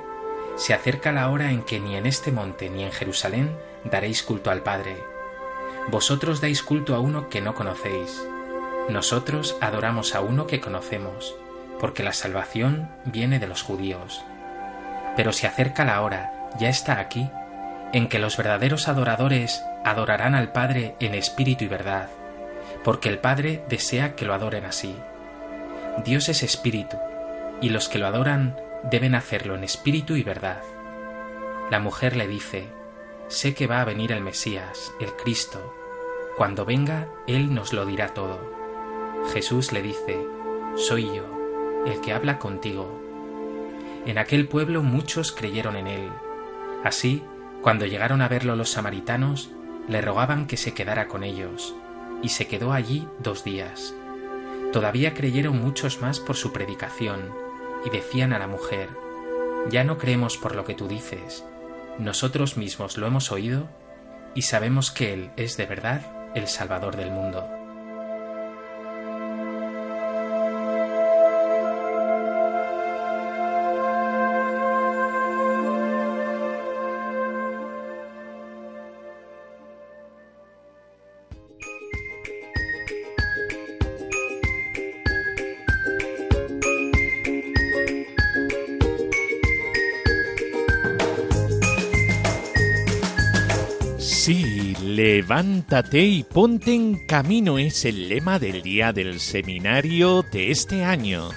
se 0.58 0.74
acerca 0.74 1.12
la 1.12 1.30
hora 1.30 1.52
en 1.52 1.64
que 1.64 1.80
ni 1.80 1.96
en 1.96 2.06
este 2.06 2.32
monte 2.32 2.70
ni 2.70 2.84
en 2.84 2.92
Jerusalén 2.92 3.56
daréis 3.86 4.24
culto 4.24 4.52
al 4.52 4.62
Padre. 4.62 4.98
Vosotros 5.88 6.42
dais 6.42 6.64
culto 6.64 6.96
a 6.96 7.00
uno 7.00 7.30
que 7.30 7.42
no 7.42 7.56
conocéis. 7.56 8.26
Nosotros 8.90 9.56
adoramos 9.62 10.16
a 10.16 10.22
uno 10.22 10.48
que 10.48 10.60
conocemos, 10.60 11.36
porque 11.80 12.04
la 12.04 12.14
salvación 12.14 12.90
viene 13.06 13.40
de 13.40 13.48
los 13.48 13.62
judíos. 13.62 14.24
Pero 15.16 15.32
se 15.32 15.48
acerca 15.48 15.86
la 15.86 16.02
hora, 16.02 16.50
ya 16.60 16.70
está 16.70 17.00
aquí, 17.00 17.30
en 17.94 18.10
que 18.10 18.20
los 18.20 18.36
verdaderos 18.36 18.88
adoradores 18.88 19.64
adorarán 19.86 20.36
al 20.36 20.52
Padre 20.52 20.96
en 21.00 21.16
espíritu 21.16 21.64
y 21.64 21.68
verdad, 21.68 22.10
porque 22.86 23.10
el 23.10 23.20
Padre 23.20 23.66
desea 23.68 24.16
que 24.16 24.24
lo 24.26 24.34
adoren 24.34 24.64
así. 24.64 24.96
Dios 26.06 26.30
es 26.30 26.44
espíritu, 26.44 26.96
y 27.60 27.70
los 27.70 27.90
que 27.90 27.98
lo 27.98 28.06
adoran 28.06 28.56
deben 28.84 29.16
hacerlo 29.16 29.56
en 29.56 29.64
espíritu 29.64 30.16
y 30.16 30.24
verdad. 30.24 30.62
La 31.72 31.80
mujer 31.80 32.16
le 32.16 32.28
dice, 32.28 32.68
sé 33.28 33.56
que 33.56 33.68
va 33.68 33.82
a 33.82 33.86
venir 33.86 34.12
el 34.12 34.22
Mesías, 34.22 34.94
el 35.02 35.12
Cristo. 35.16 35.74
Cuando 36.38 36.64
venga, 36.64 37.08
Él 37.28 37.54
nos 37.54 37.74
lo 37.74 37.86
dirá 37.86 38.14
todo. 38.14 38.40
Jesús 39.34 39.72
le 39.74 39.82
dice, 39.82 40.18
soy 40.78 41.06
yo, 41.06 41.26
el 41.88 42.00
que 42.02 42.14
habla 42.14 42.38
contigo. 42.38 43.02
En 44.06 44.20
aquel 44.20 44.48
pueblo 44.48 44.84
muchos 44.84 45.32
creyeron 45.32 45.76
en 45.76 45.88
Él 45.88 46.12
Así, 46.86 47.24
cuando 47.64 47.88
llegaron 47.88 48.22
a 48.22 48.28
verlo 48.28 48.56
los 48.56 48.70
samaritanos, 48.70 49.50
le 49.88 50.02
rogaban 50.02 50.46
que 50.46 50.56
se 50.56 50.76
quedara 50.76 51.08
con 51.08 51.24
ellos, 51.24 51.76
y 52.22 52.30
se 52.30 52.48
quedó 52.48 52.74
allí 52.74 53.08
dos 53.20 53.44
días. 53.44 53.94
Todavía 54.74 55.14
creyeron 55.14 55.62
muchos 55.62 56.02
más 56.02 56.20
por 56.20 56.36
su 56.36 56.52
predicación, 56.52 57.32
y 57.86 57.90
decían 57.90 58.34
a 58.34 58.40
la 58.40 58.48
mujer, 58.48 58.90
Ya 59.70 59.84
no 59.84 59.98
creemos 59.98 60.38
por 60.38 60.56
lo 60.56 60.66
que 60.66 60.76
tú 60.76 60.88
dices, 60.88 61.46
nosotros 61.98 62.58
mismos 62.58 62.98
lo 62.98 63.08
hemos 63.08 63.32
oído, 63.32 63.68
y 64.34 64.42
sabemos 64.42 64.92
que 64.92 65.14
Él 65.14 65.32
es 65.38 65.58
de 65.58 65.66
verdad 65.66 66.32
el 66.36 66.48
Salvador 66.48 66.98
del 66.98 67.12
mundo. 67.12 67.48
Levántate 95.28 96.04
y 96.04 96.22
ponte 96.22 96.76
en 96.76 97.08
camino 97.08 97.58
es 97.58 97.84
el 97.86 98.10
lema 98.10 98.38
del 98.38 98.62
día 98.62 98.94
del 98.94 99.20
seminario 99.20 100.24
de 100.32 100.52
este 100.52 100.84
año. 100.84 101.32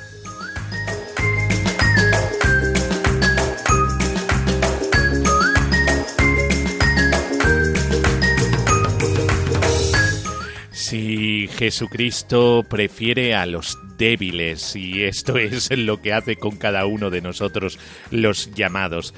Si 10.70 11.48
Jesucristo 11.56 12.66
prefiere 12.68 13.34
a 13.34 13.46
los 13.46 13.78
débiles 13.96 14.76
y 14.76 15.04
esto 15.04 15.38
es 15.38 15.70
lo 15.70 16.02
que 16.02 16.12
hace 16.12 16.36
con 16.36 16.58
cada 16.58 16.84
uno 16.84 17.08
de 17.08 17.22
nosotros 17.22 17.78
los 18.10 18.52
llamados 18.54 19.14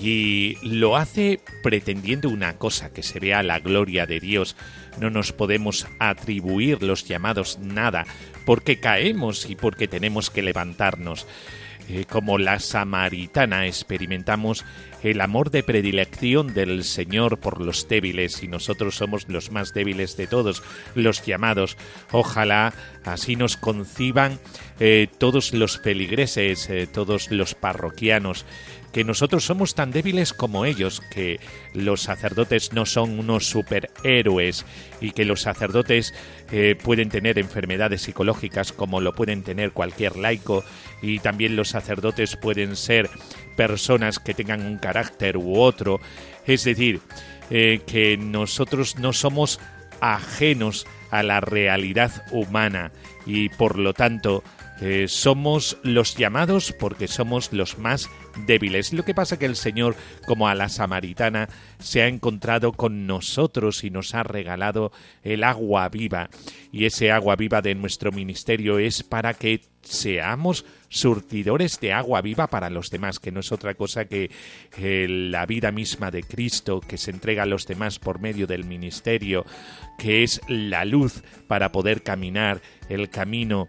y 0.00 0.56
lo 0.62 0.96
hace 0.96 1.40
pretendiendo 1.62 2.28
una 2.28 2.56
cosa, 2.56 2.92
que 2.92 3.02
se 3.02 3.20
vea 3.20 3.42
la 3.42 3.58
gloria 3.58 4.06
de 4.06 4.20
Dios. 4.20 4.56
No 5.00 5.10
nos 5.10 5.32
podemos 5.32 5.86
atribuir 5.98 6.82
los 6.82 7.04
llamados 7.06 7.58
nada, 7.58 8.06
porque 8.44 8.80
caemos 8.80 9.48
y 9.50 9.56
porque 9.56 9.88
tenemos 9.88 10.30
que 10.30 10.42
levantarnos. 10.42 11.26
Eh, 11.90 12.04
como 12.06 12.36
la 12.36 12.58
samaritana 12.58 13.66
experimentamos 13.66 14.66
el 15.02 15.22
amor 15.22 15.50
de 15.50 15.62
predilección 15.62 16.52
del 16.52 16.84
Señor 16.84 17.38
por 17.38 17.62
los 17.62 17.88
débiles 17.88 18.42
y 18.42 18.48
nosotros 18.48 18.96
somos 18.96 19.26
los 19.28 19.50
más 19.52 19.72
débiles 19.72 20.14
de 20.18 20.26
todos, 20.26 20.62
los 20.94 21.24
llamados. 21.24 21.78
Ojalá 22.12 22.74
así 23.04 23.36
nos 23.36 23.56
conciban 23.56 24.38
eh, 24.80 25.08
todos 25.16 25.54
los 25.54 25.78
feligreses, 25.78 26.68
eh, 26.68 26.86
todos 26.86 27.30
los 27.30 27.54
parroquianos 27.54 28.44
que 28.92 29.04
nosotros 29.04 29.44
somos 29.44 29.74
tan 29.74 29.90
débiles 29.90 30.32
como 30.32 30.64
ellos, 30.64 31.02
que 31.12 31.40
los 31.74 32.02
sacerdotes 32.02 32.72
no 32.72 32.86
son 32.86 33.18
unos 33.18 33.46
superhéroes 33.46 34.64
y 35.00 35.12
que 35.12 35.24
los 35.24 35.42
sacerdotes 35.42 36.14
eh, 36.50 36.76
pueden 36.82 37.08
tener 37.08 37.38
enfermedades 37.38 38.02
psicológicas 38.02 38.72
como 38.72 39.00
lo 39.00 39.14
pueden 39.14 39.42
tener 39.42 39.72
cualquier 39.72 40.16
laico 40.16 40.64
y 41.02 41.18
también 41.18 41.56
los 41.56 41.68
sacerdotes 41.68 42.36
pueden 42.36 42.76
ser 42.76 43.10
personas 43.56 44.18
que 44.18 44.34
tengan 44.34 44.64
un 44.64 44.78
carácter 44.78 45.36
u 45.36 45.58
otro. 45.58 46.00
Es 46.46 46.64
decir, 46.64 47.00
eh, 47.50 47.80
que 47.86 48.16
nosotros 48.16 48.98
no 48.98 49.12
somos 49.12 49.60
ajenos 50.00 50.86
a 51.10 51.22
la 51.22 51.40
realidad 51.40 52.24
humana 52.30 52.92
y 53.26 53.48
por 53.48 53.78
lo 53.78 53.94
tanto 53.94 54.42
eh, 54.80 55.06
somos 55.08 55.76
los 55.82 56.16
llamados 56.16 56.72
porque 56.72 57.08
somos 57.08 57.52
los 57.52 57.78
más 57.78 58.08
débiles. 58.46 58.92
Lo 58.92 59.04
que 59.04 59.14
pasa 59.14 59.38
que 59.38 59.46
el 59.46 59.56
Señor, 59.56 59.96
como 60.26 60.48
a 60.48 60.54
la 60.54 60.68
samaritana, 60.68 61.48
se 61.80 62.02
ha 62.02 62.06
encontrado 62.06 62.72
con 62.72 63.06
nosotros 63.06 63.82
y 63.82 63.90
nos 63.90 64.14
ha 64.14 64.22
regalado 64.22 64.92
el 65.22 65.42
agua 65.42 65.88
viva. 65.88 66.30
Y 66.70 66.84
ese 66.84 67.10
agua 67.10 67.34
viva 67.36 67.60
de 67.60 67.74
nuestro 67.74 68.12
ministerio 68.12 68.78
es 68.78 69.02
para 69.02 69.34
que 69.34 69.62
seamos 69.82 70.64
surtidores 70.88 71.80
de 71.80 71.92
agua 71.92 72.20
viva 72.20 72.46
para 72.46 72.70
los 72.70 72.90
demás, 72.90 73.18
que 73.18 73.32
no 73.32 73.40
es 73.40 73.52
otra 73.52 73.74
cosa 73.74 74.04
que 74.04 74.30
eh, 74.76 75.06
la 75.08 75.46
vida 75.46 75.70
misma 75.72 76.10
de 76.10 76.22
Cristo 76.22 76.80
que 76.80 76.98
se 76.98 77.10
entrega 77.10 77.44
a 77.44 77.46
los 77.46 77.66
demás 77.66 77.98
por 77.98 78.20
medio 78.20 78.46
del 78.46 78.64
ministerio, 78.64 79.44
que 79.98 80.22
es 80.22 80.40
la 80.48 80.84
luz 80.84 81.22
para 81.46 81.72
poder 81.72 82.02
caminar 82.02 82.60
el 82.88 83.10
camino 83.10 83.68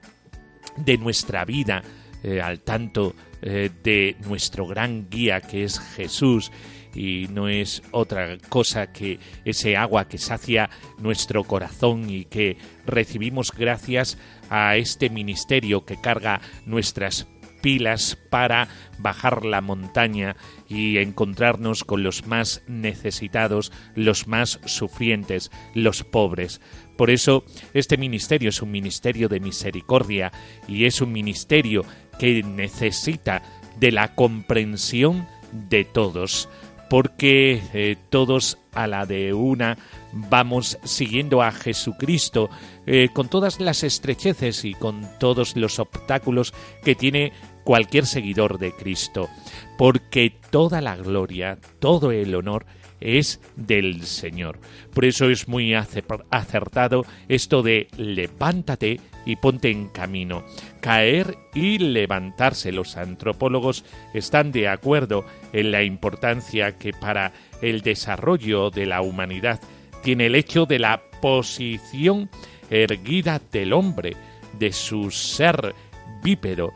de 0.84 0.98
nuestra 0.98 1.46
vida 1.46 1.84
eh, 2.24 2.42
al 2.42 2.60
tanto 2.60 3.15
eh, 3.42 3.70
de 3.84 4.18
nuestro 4.28 4.68
gran 4.68 5.10
guía 5.10 5.42
que 5.42 5.63
es 5.63 5.80
Jesús. 5.80 6.52
Y 6.94 7.28
no 7.32 7.48
es 7.48 7.84
otra 7.92 8.38
cosa 8.50 8.92
que 8.92 9.20
ese 9.46 9.78
agua 9.78 10.08
que 10.08 10.18
sacia 10.18 10.70
nuestro 10.98 11.44
corazón 11.44 12.10
y 12.10 12.26
que 12.26 12.58
recibimos 12.86 13.52
gracias 13.52 14.18
a 14.50 14.76
este 14.76 15.10
ministerio 15.10 15.86
que 15.86 16.02
carga 16.02 16.42
nuestras 16.65 17.28
pilas 17.62 18.17
para 18.30 18.67
bajar 18.98 19.45
la 19.45 19.62
montaña 19.62 20.36
y 20.67 20.98
encontrarnos 20.98 21.84
con 21.84 22.04
los 22.04 22.28
más 22.28 22.62
necesitados, 22.67 23.72
los 23.95 24.28
más 24.28 24.60
sufrientes, 24.65 25.52
los 25.74 26.04
pobres. 26.04 26.62
Por 26.98 27.10
eso 27.10 27.43
este 27.74 27.98
ministerio 27.98 28.50
es 28.50 28.62
un 28.62 28.72
ministerio 28.72 29.30
de 29.30 29.39
misericordia 29.39 30.32
y 30.67 30.86
es 30.86 31.02
un 31.02 31.12
ministerio 31.12 31.86
que 32.19 32.43
necesita 32.43 33.41
de 33.80 33.91
la 33.91 34.13
comprensión 34.15 35.26
de 35.52 35.86
todos, 35.86 36.50
porque 36.89 37.62
eh, 37.74 37.95
todos 38.10 38.58
a 38.74 38.88
la 38.88 39.06
de 39.06 39.34
una 39.34 39.78
vamos 40.12 40.78
siguiendo 40.84 41.41
a 41.41 41.52
Jesucristo 41.52 42.50
eh, 42.86 43.10
con 43.13 43.30
todas 43.30 43.60
las 43.60 43.84
estrecheces 43.84 44.65
y 44.65 44.74
con 44.74 45.08
todos 45.19 45.56
los 45.56 45.80
obstáculos 45.80 46.54
que 46.84 46.95
tiene 46.95 47.32
cualquier 47.69 48.08
seguidor 48.08 48.58
de 48.58 48.71
Cristo, 48.71 49.29
porque 49.77 50.34
toda 50.49 50.82
la 50.82 50.95
gloria, 50.95 51.60
todo 51.77 52.12
el 52.12 52.34
honor 52.34 52.65
es 52.99 53.39
del 53.58 54.08
Señor. 54.08 54.58
Por 54.91 55.05
eso 55.05 55.29
es 55.29 55.47
muy 55.47 55.75
acertado 55.75 57.05
esto 57.27 57.62
de 57.62 57.88
levántate 57.95 58.99
y 59.23 59.36
ponte 59.36 59.69
en 59.69 59.88
camino. 59.89 60.43
Caer 60.82 61.38
y 61.53 61.77
levantarse. 61.77 62.71
Los 62.71 62.97
antropólogos 62.97 63.86
están 64.15 64.51
de 64.51 64.67
acuerdo 64.67 65.23
en 65.53 65.69
la 65.69 65.84
importancia 65.84 66.75
que 66.75 66.91
para 66.91 67.34
el 67.62 67.82
desarrollo 67.82 68.71
de 68.71 68.88
la 68.88 69.03
humanidad 69.03 69.60
tiene 70.01 70.25
el 70.25 70.34
hecho 70.34 70.65
de 70.65 70.79
la 70.79 71.03
posición 71.21 72.32
erguida 72.71 73.39
del 73.51 73.73
hombre, 73.73 74.15
de 74.58 74.73
su 74.73 75.12
ser 75.12 75.75
bípedo, 76.23 76.73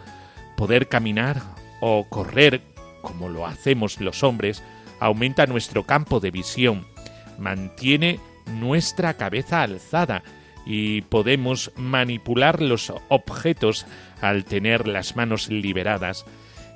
poder 0.55 0.87
caminar 0.87 1.41
o 1.81 2.05
correr 2.09 2.61
como 3.03 3.29
lo 3.29 3.45
hacemos 3.45 3.99
los 3.99 4.23
hombres, 4.23 4.63
aumenta 4.99 5.45
nuestro 5.45 5.83
campo 5.83 6.19
de 6.19 6.31
visión, 6.31 6.87
mantiene 7.37 8.19
nuestra 8.47 9.15
cabeza 9.15 9.61
alzada 9.61 10.23
y 10.65 11.01
podemos 11.01 11.71
manipular 11.75 12.61
los 12.61 12.91
objetos 13.09 13.85
al 14.21 14.45
tener 14.45 14.87
las 14.87 15.15
manos 15.15 15.49
liberadas. 15.49 16.25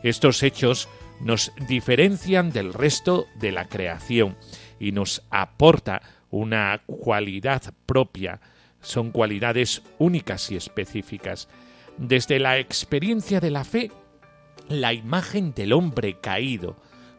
Estos 0.03 0.43
hechos 0.43 0.89
nos 1.21 1.51
diferencian 1.67 2.51
del 2.51 2.73
resto 2.73 3.27
de 3.35 3.51
la 3.51 3.65
creación 3.65 4.35
y 4.79 4.91
nos 4.91 5.23
aporta 5.31 6.01
una 6.29 6.81
cualidad 6.85 7.73
propia. 7.85 8.41
Son 8.81 9.11
cualidades 9.11 9.81
únicas 9.97 10.51
y 10.51 10.57
específicas. 10.57 11.47
Desde 11.97 12.39
la 12.39 12.59
experiencia 12.59 13.39
de 13.39 13.51
la 13.51 13.63
fe, 13.63 13.91
la 14.69 14.93
imagen 14.93 15.53
del 15.53 15.73
hombre 15.73 16.19
caído, 16.19 16.77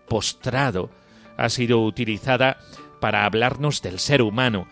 postrado, 0.09 0.91
ha 1.37 1.49
sido 1.49 1.83
utilizada 1.85 2.59
para 3.01 3.25
hablarnos 3.25 3.83
del 3.83 3.99
ser 3.99 4.23
humano, 4.23 4.67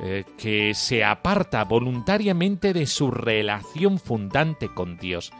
eh, 0.00 0.24
que 0.36 0.74
se 0.74 1.04
aparta 1.04 1.64
voluntariamente 1.64 2.72
de 2.72 2.86
su 2.86 3.10
relación 3.10 3.98
fundante 3.98 4.68
con 4.68 4.96
Dios, 4.96 5.32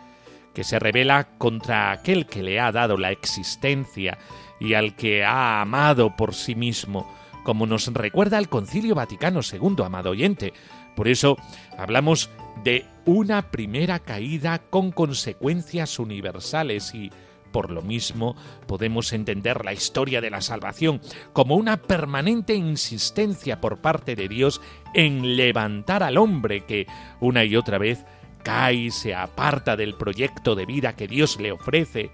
que 0.52 0.64
se 0.64 0.81
revela 0.81 1.28
contra 1.38 1.92
aquel 1.92 2.26
que 2.26 2.42
le 2.42 2.59
ha 2.59 2.72
dado 2.72 2.96
la 2.96 3.12
existencia 3.12 4.18
y 4.59 4.74
al 4.74 4.96
que 4.96 5.24
ha 5.24 5.61
amado 5.61 6.16
por 6.16 6.35
sí 6.35 6.57
mismo, 6.57 7.09
como 7.44 7.66
nos 7.66 7.87
recuerda 7.94 8.38
el 8.38 8.48
Concilio 8.48 8.96
Vaticano 8.96 9.40
II, 9.40 9.85
amado 9.85 10.11
oyente. 10.11 10.52
Por 10.99 11.07
eso 11.07 11.37
hablamos 11.79 12.29
de 12.65 12.85
una 13.05 13.53
primera 13.53 14.01
caída 14.01 14.59
con 14.59 14.91
consecuencias 14.91 16.01
universales 16.01 16.93
y 16.93 17.13
Por 17.53 17.71
lo 17.71 17.83
mismo, 17.83 18.37
podemos 18.67 19.13
entender 19.13 19.65
la 19.65 19.73
historia 19.73 20.21
de 20.21 20.29
la 20.29 20.41
salvación 20.41 21.01
como 21.33 21.55
una 21.55 21.77
permanente 21.77 22.55
insistencia 22.55 23.61
por 23.61 23.81
parte 23.81 24.17
de 24.17 24.29
Dios 24.29 24.61
en 24.93 25.37
levantar 25.37 26.03
al 26.03 26.19
hombre 26.19 26.67
que, 26.67 26.87
una 27.21 27.45
y 27.45 27.57
otra 27.57 27.79
vez, 27.79 28.05
cae 28.43 28.75
y 28.75 28.91
se 28.91 29.15
aparta 29.15 29.77
del 29.77 29.95
proyecto 29.95 30.57
de 30.57 30.67
vida 30.67 30.95
que 30.95 31.07
Dios 31.07 31.41
le 31.41 31.53
ofrece. 31.53 32.11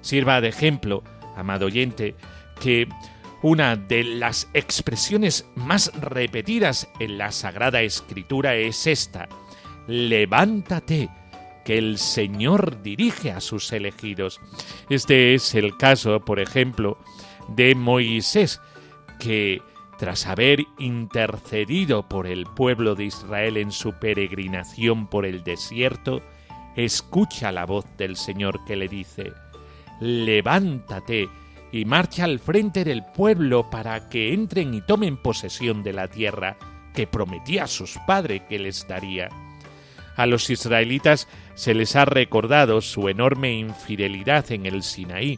Sirva 0.00 0.40
de 0.40 0.48
ejemplo, 0.48 1.04
amado 1.36 1.66
oyente, 1.66 2.16
que 2.60 2.88
una 3.44 3.76
de 3.76 4.04
las 4.04 4.48
expresiones 4.54 5.46
más 5.54 5.92
repetidas 6.00 6.88
en 6.98 7.18
la 7.18 7.30
Sagrada 7.30 7.82
Escritura 7.82 8.54
es 8.54 8.86
esta, 8.86 9.28
levántate, 9.86 11.10
que 11.62 11.76
el 11.76 11.98
Señor 11.98 12.80
dirige 12.80 13.32
a 13.32 13.42
sus 13.42 13.70
elegidos. 13.74 14.40
Este 14.88 15.34
es 15.34 15.54
el 15.54 15.76
caso, 15.76 16.20
por 16.20 16.40
ejemplo, 16.40 16.96
de 17.48 17.74
Moisés, 17.74 18.62
que 19.20 19.60
tras 19.98 20.26
haber 20.26 20.64
intercedido 20.78 22.08
por 22.08 22.26
el 22.26 22.46
pueblo 22.46 22.94
de 22.94 23.04
Israel 23.04 23.58
en 23.58 23.72
su 23.72 23.92
peregrinación 23.92 25.06
por 25.06 25.26
el 25.26 25.44
desierto, 25.44 26.22
escucha 26.76 27.52
la 27.52 27.66
voz 27.66 27.84
del 27.98 28.16
Señor 28.16 28.64
que 28.64 28.76
le 28.76 28.88
dice, 28.88 29.34
levántate 30.00 31.28
y 31.74 31.86
marcha 31.86 32.22
al 32.22 32.38
frente 32.38 32.84
del 32.84 33.02
pueblo 33.02 33.68
para 33.68 34.08
que 34.08 34.32
entren 34.32 34.74
y 34.74 34.80
tomen 34.80 35.16
posesión 35.16 35.82
de 35.82 35.92
la 35.92 36.06
tierra 36.06 36.56
que 36.94 37.08
prometía 37.08 37.64
a 37.64 37.66
sus 37.66 37.98
padres 38.06 38.42
que 38.48 38.60
les 38.60 38.86
daría. 38.86 39.28
A 40.14 40.26
los 40.26 40.50
israelitas 40.50 41.26
se 41.56 41.74
les 41.74 41.96
ha 41.96 42.04
recordado 42.04 42.80
su 42.80 43.08
enorme 43.08 43.54
infidelidad 43.54 44.52
en 44.52 44.66
el 44.66 44.84
Sinaí, 44.84 45.36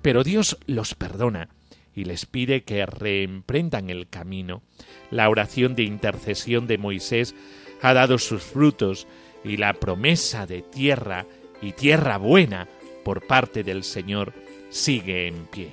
pero 0.00 0.24
Dios 0.24 0.56
los 0.64 0.94
perdona 0.94 1.50
y 1.94 2.04
les 2.04 2.24
pide 2.24 2.64
que 2.64 2.86
reemprendan 2.86 3.90
el 3.90 4.08
camino. 4.08 4.62
La 5.10 5.28
oración 5.28 5.74
de 5.74 5.82
intercesión 5.82 6.66
de 6.66 6.78
Moisés 6.78 7.34
ha 7.82 7.92
dado 7.92 8.16
sus 8.16 8.42
frutos 8.42 9.06
y 9.44 9.58
la 9.58 9.74
promesa 9.74 10.46
de 10.46 10.62
tierra 10.62 11.26
y 11.60 11.72
tierra 11.72 12.16
buena 12.16 12.68
por 13.04 13.26
parte 13.26 13.62
del 13.62 13.84
Señor 13.84 14.32
sigue 14.74 15.28
en 15.28 15.46
pie. 15.46 15.72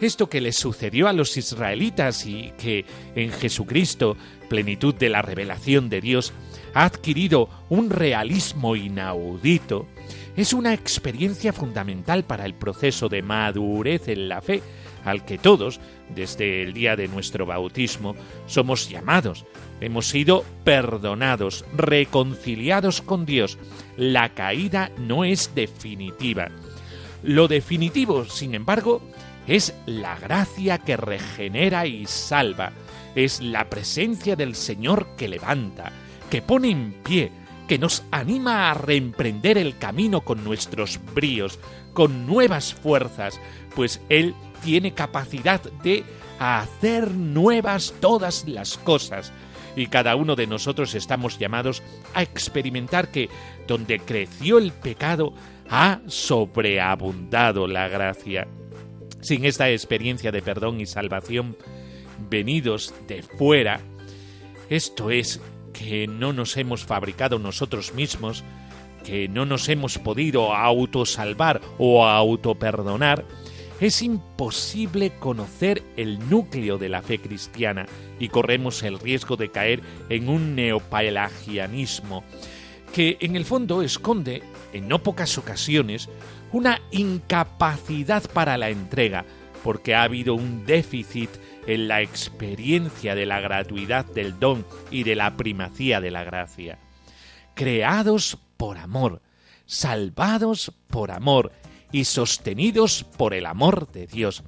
Esto 0.00 0.28
que 0.28 0.40
les 0.40 0.56
sucedió 0.56 1.06
a 1.06 1.12
los 1.12 1.36
israelitas 1.36 2.26
y 2.26 2.52
que 2.58 2.84
en 3.14 3.30
Jesucristo, 3.30 4.16
plenitud 4.48 4.94
de 4.94 5.08
la 5.08 5.22
revelación 5.22 5.88
de 5.88 6.00
Dios, 6.00 6.32
ha 6.74 6.84
adquirido 6.84 7.48
un 7.68 7.90
realismo 7.90 8.76
inaudito, 8.76 9.86
es 10.36 10.52
una 10.52 10.74
experiencia 10.74 11.52
fundamental 11.52 12.24
para 12.24 12.44
el 12.44 12.54
proceso 12.54 13.08
de 13.08 13.22
madurez 13.22 14.08
en 14.08 14.28
la 14.28 14.42
fe, 14.42 14.62
al 15.04 15.24
que 15.24 15.38
todos, 15.38 15.80
desde 16.14 16.62
el 16.62 16.72
día 16.72 16.96
de 16.96 17.08
nuestro 17.08 17.46
bautismo, 17.46 18.16
somos 18.46 18.88
llamados. 18.90 19.46
Hemos 19.80 20.08
sido 20.08 20.44
perdonados, 20.64 21.64
reconciliados 21.74 23.00
con 23.00 23.24
Dios. 23.24 23.56
La 23.96 24.34
caída 24.34 24.90
no 24.98 25.24
es 25.24 25.54
definitiva. 25.54 26.50
Lo 27.26 27.48
definitivo, 27.48 28.24
sin 28.24 28.54
embargo, 28.54 29.02
es 29.48 29.74
la 29.84 30.16
gracia 30.16 30.78
que 30.78 30.96
regenera 30.96 31.84
y 31.84 32.06
salva. 32.06 32.70
Es 33.16 33.40
la 33.40 33.68
presencia 33.68 34.36
del 34.36 34.54
Señor 34.54 35.08
que 35.16 35.26
levanta, 35.26 35.90
que 36.30 36.40
pone 36.40 36.70
en 36.70 36.92
pie, 37.02 37.32
que 37.66 37.80
nos 37.80 38.04
anima 38.12 38.70
a 38.70 38.74
reemprender 38.74 39.58
el 39.58 39.76
camino 39.76 40.20
con 40.20 40.44
nuestros 40.44 41.00
bríos, 41.16 41.58
con 41.94 42.28
nuevas 42.28 42.72
fuerzas, 42.72 43.40
pues 43.74 44.00
Él 44.08 44.36
tiene 44.62 44.94
capacidad 44.94 45.60
de 45.82 46.04
hacer 46.38 47.10
nuevas 47.10 47.92
todas 47.98 48.46
las 48.46 48.78
cosas. 48.78 49.32
Y 49.74 49.88
cada 49.88 50.14
uno 50.14 50.36
de 50.36 50.46
nosotros 50.46 50.94
estamos 50.94 51.40
llamados 51.40 51.82
a 52.14 52.22
experimentar 52.22 53.10
que 53.10 53.28
donde 53.66 53.98
creció 53.98 54.58
el 54.58 54.70
pecado 54.70 55.34
ha 55.70 56.00
sobreabundado 56.06 57.66
la 57.66 57.88
gracia. 57.88 58.46
Sin 59.20 59.44
esta 59.44 59.70
experiencia 59.70 60.30
de 60.32 60.42
perdón 60.42 60.80
y 60.80 60.86
salvación 60.86 61.56
venidos 62.30 62.94
de 63.08 63.22
fuera, 63.22 63.80
esto 64.68 65.10
es 65.10 65.40
que 65.72 66.06
no 66.06 66.32
nos 66.32 66.56
hemos 66.56 66.84
fabricado 66.84 67.38
nosotros 67.38 67.94
mismos, 67.94 68.44
que 69.04 69.28
no 69.28 69.46
nos 69.46 69.68
hemos 69.68 69.98
podido 69.98 70.54
autosalvar 70.54 71.60
o 71.78 72.06
autoperdonar, 72.06 73.24
es 73.80 74.00
imposible 74.00 75.12
conocer 75.18 75.82
el 75.96 76.30
núcleo 76.30 76.78
de 76.78 76.88
la 76.88 77.02
fe 77.02 77.18
cristiana 77.18 77.86
y 78.18 78.28
corremos 78.28 78.82
el 78.82 78.98
riesgo 78.98 79.36
de 79.36 79.50
caer 79.50 79.82
en 80.08 80.28
un 80.30 80.54
neopelagianismo 80.54 82.24
que 82.92 83.16
en 83.20 83.36
el 83.36 83.44
fondo 83.44 83.82
esconde, 83.82 84.42
en 84.72 84.88
no 84.88 85.02
pocas 85.02 85.38
ocasiones, 85.38 86.08
una 86.52 86.80
incapacidad 86.90 88.22
para 88.30 88.56
la 88.56 88.70
entrega, 88.70 89.24
porque 89.62 89.94
ha 89.94 90.02
habido 90.02 90.34
un 90.34 90.64
déficit 90.64 91.30
en 91.66 91.88
la 91.88 92.00
experiencia 92.00 93.14
de 93.14 93.26
la 93.26 93.40
gratuidad 93.40 94.04
del 94.06 94.38
don 94.38 94.64
y 94.90 95.02
de 95.02 95.16
la 95.16 95.36
primacía 95.36 96.00
de 96.00 96.10
la 96.10 96.24
gracia. 96.24 96.78
Creados 97.54 98.38
por 98.56 98.78
amor, 98.78 99.22
salvados 99.66 100.72
por 100.88 101.10
amor 101.10 101.52
y 101.92 102.04
sostenidos 102.04 103.04
por 103.04 103.34
el 103.34 103.46
amor 103.46 103.90
de 103.90 104.06
Dios. 104.06 104.44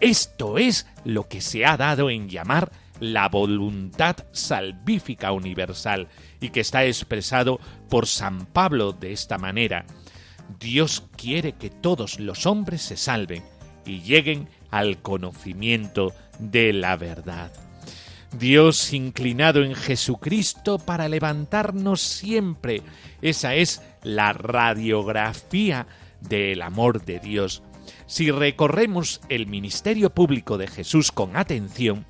Esto 0.00 0.58
es 0.58 0.86
lo 1.04 1.28
que 1.28 1.40
se 1.40 1.64
ha 1.64 1.76
dado 1.76 2.10
en 2.10 2.28
llamar 2.28 2.72
la 3.00 3.28
voluntad 3.28 4.16
salvífica 4.32 5.32
universal 5.32 6.08
y 6.42 6.50
que 6.50 6.60
está 6.60 6.84
expresado 6.84 7.60
por 7.88 8.06
San 8.06 8.46
Pablo 8.46 8.92
de 8.92 9.12
esta 9.12 9.38
manera. 9.38 9.86
Dios 10.60 11.04
quiere 11.16 11.52
que 11.52 11.70
todos 11.70 12.20
los 12.20 12.44
hombres 12.46 12.82
se 12.82 12.96
salven 12.96 13.42
y 13.86 14.00
lleguen 14.00 14.48
al 14.70 15.00
conocimiento 15.00 16.12
de 16.38 16.72
la 16.72 16.96
verdad. 16.96 17.52
Dios 18.38 18.92
inclinado 18.92 19.62
en 19.62 19.74
Jesucristo 19.74 20.78
para 20.78 21.08
levantarnos 21.08 22.00
siempre. 22.00 22.82
Esa 23.20 23.54
es 23.54 23.82
la 24.02 24.32
radiografía 24.32 25.86
del 26.20 26.62
amor 26.62 27.04
de 27.04 27.20
Dios. 27.20 27.62
Si 28.06 28.30
recorremos 28.30 29.20
el 29.28 29.46
ministerio 29.46 30.10
público 30.10 30.56
de 30.56 30.66
Jesús 30.66 31.12
con 31.12 31.36
atención, 31.36 32.06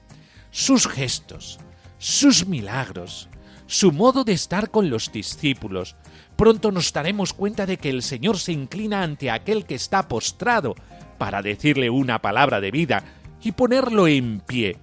sus 0.50 0.86
gestos, 0.86 1.58
sus 1.98 2.46
milagros, 2.46 3.28
su 3.72 3.90
modo 3.90 4.22
de 4.22 4.34
estar 4.34 4.70
con 4.70 4.90
los 4.90 5.10
discípulos, 5.12 5.96
pronto 6.36 6.70
nos 6.70 6.92
daremos 6.92 7.32
cuenta 7.32 7.64
de 7.64 7.78
que 7.78 7.88
el 7.88 8.02
Señor 8.02 8.38
se 8.38 8.52
inclina 8.52 9.02
ante 9.02 9.30
aquel 9.30 9.64
que 9.64 9.74
está 9.74 10.08
postrado 10.08 10.74
para 11.16 11.40
decirle 11.40 11.88
una 11.88 12.20
palabra 12.20 12.60
de 12.60 12.70
vida 12.70 13.02
y 13.42 13.52
ponerlo 13.52 14.08
en 14.08 14.40
pie, 14.40 14.76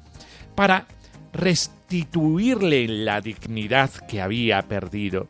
para 0.55 0.87
restituirle 1.31 2.87
la 2.87 3.21
dignidad 3.21 3.91
que 4.07 4.21
había 4.23 4.67
perdido. 4.67 5.27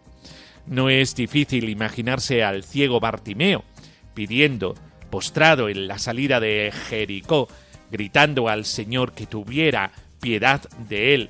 No 0.66 0.90
es 0.90 1.14
difícil 1.14 1.68
imaginarse 1.68 2.46
al 2.46 2.64
ciego 2.64 3.02
Bartimeo 3.02 3.66
pidiendo, 4.14 4.76
postrado 5.10 5.68
en 5.68 5.86
la 5.90 6.00
salida 6.00 6.40
de 6.40 6.72
Jericó, 6.88 7.50
gritando 7.92 8.48
al 8.48 8.64
Señor 8.64 9.12
que 9.12 9.26
tuviera 9.26 9.92
piedad 10.22 10.62
de 10.88 11.14
él. 11.14 11.30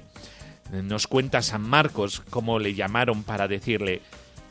Nos 0.71 1.07
cuenta 1.07 1.41
San 1.41 1.61
Marcos 1.61 2.21
cómo 2.29 2.59
le 2.59 2.75
llamaron 2.75 3.23
para 3.23 3.47
decirle, 3.47 4.01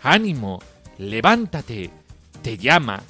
ánimo, 0.02 0.60
levántate, 0.98 1.90
te 2.42 2.58
llama. 2.58 3.02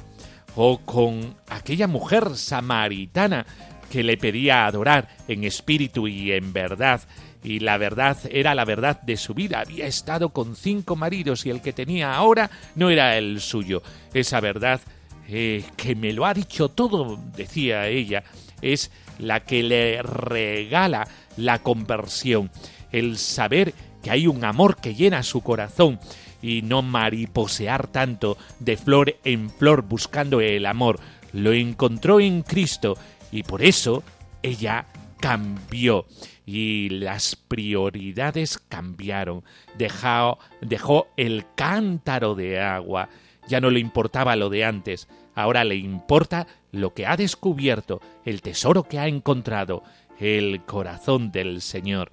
O 0.57 0.79
con 0.79 1.37
aquella 1.49 1.87
mujer 1.87 2.37
samaritana 2.37 3.47
que 3.91 4.03
le 4.03 4.17
pedía 4.17 4.67
adorar 4.67 5.09
en 5.29 5.45
espíritu 5.45 6.09
y 6.09 6.33
en 6.33 6.53
verdad, 6.53 7.01
y 7.43 7.61
la 7.61 7.79
verdad 7.79 8.19
era 8.31 8.55
la 8.55 8.65
verdad 8.65 9.01
de 9.03 9.17
su 9.17 9.35
vida. 9.35 9.61
Había 9.61 9.87
estado 9.87 10.31
con 10.31 10.57
cinco 10.57 10.97
maridos 10.97 11.47
y 11.47 11.51
el 11.51 11.63
que 11.63 11.73
tenía 11.73 12.15
ahora 12.15 12.51
no 12.75 12.91
era 12.91 13.17
el 13.17 13.41
suyo. 13.41 13.83
Esa 14.13 14.41
verdad 14.41 14.81
eh, 15.29 15.65
que 15.77 15.95
me 15.95 16.13
lo 16.13 16.27
ha 16.27 16.35
dicho 16.35 16.69
todo, 16.69 17.19
decía 17.37 17.87
ella, 17.87 18.25
es 18.61 18.91
la 19.19 19.41
que 19.41 19.63
le 19.63 20.03
regala 20.03 21.07
la 21.37 21.61
conversión, 21.61 22.51
el 22.93 23.19
saber 23.19 23.75
que 24.03 24.11
hay 24.11 24.27
un 24.27 24.45
amor 24.45 24.77
que 24.77 24.95
llena 24.95 25.23
su 25.23 25.43
corazón 25.43 25.99
y 26.41 26.63
no 26.63 26.83
mariposear 26.83 27.89
tanto 27.89 28.37
de 28.61 28.77
flor 28.77 29.17
en 29.25 29.51
flor 29.51 29.83
buscando 29.83 30.41
el 30.41 30.67
amor. 30.67 31.01
Lo 31.33 31.53
encontró 31.53 32.21
en 32.21 32.43
Cristo 32.43 32.97
y 33.31 33.43
por 33.43 33.63
eso 33.63 34.03
ella 34.43 34.87
cambió 35.21 36.07
y 36.47 36.89
las 36.89 37.37
prioridades 37.37 38.59
cambiaron. 38.69 39.45
Dejó, 39.77 41.09
el 41.17 41.45
cántaro 41.55 42.35
de 42.35 42.61
agua. 42.61 43.11
Ya 43.49 43.61
no 43.61 43.71
le 43.71 43.81
importaba 43.81 44.37
lo 44.37 44.49
de 44.49 44.65
antes. 44.65 45.09
Ahora 45.35 45.65
le 45.65 45.77
importa 45.77 46.47
lo 46.73 46.95
que 46.95 47.07
ha 47.07 47.17
descubierto, 47.17 48.01
el 48.25 48.41
tesoro 48.43 48.85
que 48.85 48.99
ha 48.99 49.09
encontrado, 49.09 49.83
el 50.19 50.63
corazón 50.65 51.31
del 51.33 51.61
Señor. 51.61 52.13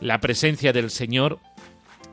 La 0.00 0.18
presencia 0.20 0.72
del 0.72 0.90
Señor 0.90 1.38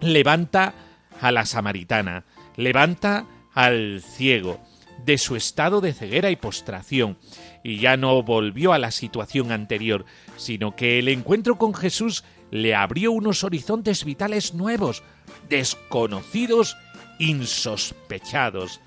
levanta 0.01 0.73
a 1.21 1.31
la 1.31 1.45
samaritana, 1.45 2.25
levanta 2.55 3.25
al 3.53 4.01
ciego 4.01 4.59
de 5.05 5.17
su 5.17 5.35
estado 5.35 5.79
de 5.79 5.93
ceguera 5.93 6.29
y 6.31 6.35
postración, 6.35 7.17
y 7.63 7.79
ya 7.79 7.97
no 7.97 8.21
volvió 8.23 8.73
a 8.73 8.77
la 8.79 8.91
situación 8.91 9.51
anterior, 9.51 10.05
sino 10.35 10.75
que 10.75 10.99
el 10.99 11.07
encuentro 11.07 11.57
con 11.57 11.73
Jesús 11.73 12.23
le 12.51 12.75
abrió 12.75 13.11
unos 13.11 13.43
horizontes 13.43 14.03
vitales 14.03 14.53
nuevos, 14.53 15.03
desconocidos, 15.49 16.75
insospechados. 17.19 18.81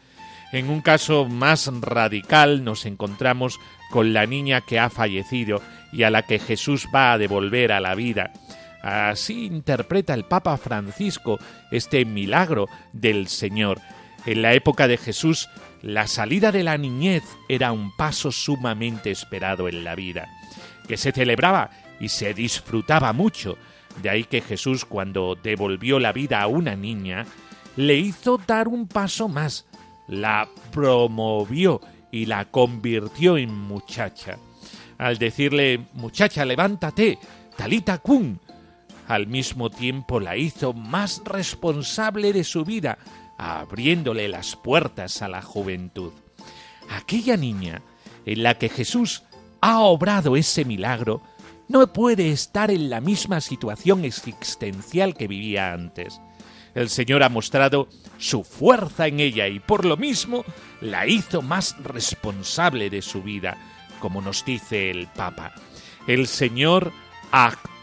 En 0.52 0.68
un 0.68 0.80
caso 0.80 1.26
más 1.26 1.70
radical 1.80 2.64
nos 2.64 2.86
encontramos 2.86 3.58
con 3.90 4.12
la 4.12 4.26
niña 4.26 4.60
que 4.60 4.78
ha 4.78 4.90
fallecido 4.90 5.62
y 5.92 6.02
a 6.02 6.10
la 6.10 6.22
que 6.22 6.38
Jesús 6.38 6.88
va 6.94 7.12
a 7.12 7.18
devolver 7.18 7.72
a 7.72 7.80
la 7.80 7.94
vida. 7.94 8.32
Así 8.82 9.46
interpreta 9.46 10.14
el 10.14 10.24
Papa 10.24 10.56
Francisco 10.56 11.38
este 11.70 12.04
milagro 12.04 12.68
del 12.92 13.28
Señor. 13.28 13.80
En 14.26 14.42
la 14.42 14.54
época 14.54 14.88
de 14.88 14.96
Jesús, 14.96 15.48
la 15.82 16.06
salida 16.06 16.52
de 16.52 16.62
la 16.62 16.76
niñez 16.76 17.24
era 17.48 17.72
un 17.72 17.94
paso 17.96 18.32
sumamente 18.32 19.10
esperado 19.10 19.68
en 19.68 19.84
la 19.84 19.94
vida, 19.94 20.28
que 20.86 20.96
se 20.96 21.12
celebraba 21.12 21.70
y 22.00 22.08
se 22.08 22.34
disfrutaba 22.34 23.12
mucho. 23.12 23.56
De 24.02 24.10
ahí 24.10 24.24
que 24.24 24.40
Jesús, 24.40 24.84
cuando 24.84 25.36
devolvió 25.42 25.98
la 25.98 26.12
vida 26.12 26.40
a 26.40 26.46
una 26.46 26.76
niña, 26.76 27.26
le 27.76 27.96
hizo 27.96 28.38
dar 28.46 28.68
un 28.68 28.86
paso 28.86 29.28
más, 29.28 29.66
la 30.06 30.48
promovió 30.70 31.80
y 32.10 32.26
la 32.26 32.44
convirtió 32.46 33.36
en 33.36 33.54
muchacha. 33.54 34.38
Al 34.98 35.18
decirle, 35.18 35.86
muchacha, 35.94 36.44
levántate, 36.44 37.18
talita 37.56 37.98
kun, 37.98 38.38
al 39.10 39.26
mismo 39.26 39.70
tiempo 39.70 40.20
la 40.20 40.36
hizo 40.36 40.72
más 40.72 41.20
responsable 41.24 42.32
de 42.32 42.44
su 42.44 42.64
vida, 42.64 42.98
abriéndole 43.38 44.28
las 44.28 44.54
puertas 44.54 45.20
a 45.20 45.28
la 45.28 45.42
juventud. 45.42 46.12
Aquella 46.88 47.36
niña 47.36 47.82
en 48.24 48.44
la 48.44 48.56
que 48.56 48.68
Jesús 48.68 49.24
ha 49.60 49.80
obrado 49.80 50.36
ese 50.36 50.64
milagro 50.64 51.22
no 51.66 51.92
puede 51.92 52.30
estar 52.30 52.70
en 52.70 52.88
la 52.88 53.00
misma 53.00 53.40
situación 53.40 54.04
existencial 54.04 55.16
que 55.16 55.26
vivía 55.26 55.72
antes. 55.72 56.20
El 56.76 56.88
Señor 56.88 57.24
ha 57.24 57.28
mostrado 57.28 57.88
su 58.16 58.44
fuerza 58.44 59.08
en 59.08 59.18
ella 59.18 59.48
y 59.48 59.58
por 59.58 59.84
lo 59.84 59.96
mismo 59.96 60.44
la 60.80 61.08
hizo 61.08 61.42
más 61.42 61.76
responsable 61.82 62.90
de 62.90 63.02
su 63.02 63.24
vida, 63.24 63.58
como 63.98 64.22
nos 64.22 64.44
dice 64.44 64.88
el 64.88 65.08
Papa. 65.08 65.52
El 66.06 66.28
Señor 66.28 66.92
actúa 67.32 67.79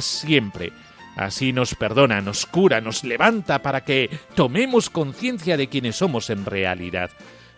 siempre. 0.00 0.72
Así 1.16 1.52
nos 1.52 1.74
perdona, 1.74 2.20
nos 2.20 2.46
cura, 2.46 2.80
nos 2.80 3.04
levanta 3.04 3.62
para 3.62 3.84
que 3.84 4.10
tomemos 4.34 4.90
conciencia 4.90 5.56
de 5.56 5.68
quienes 5.68 5.96
somos 5.96 6.30
en 6.30 6.44
realidad. 6.44 7.10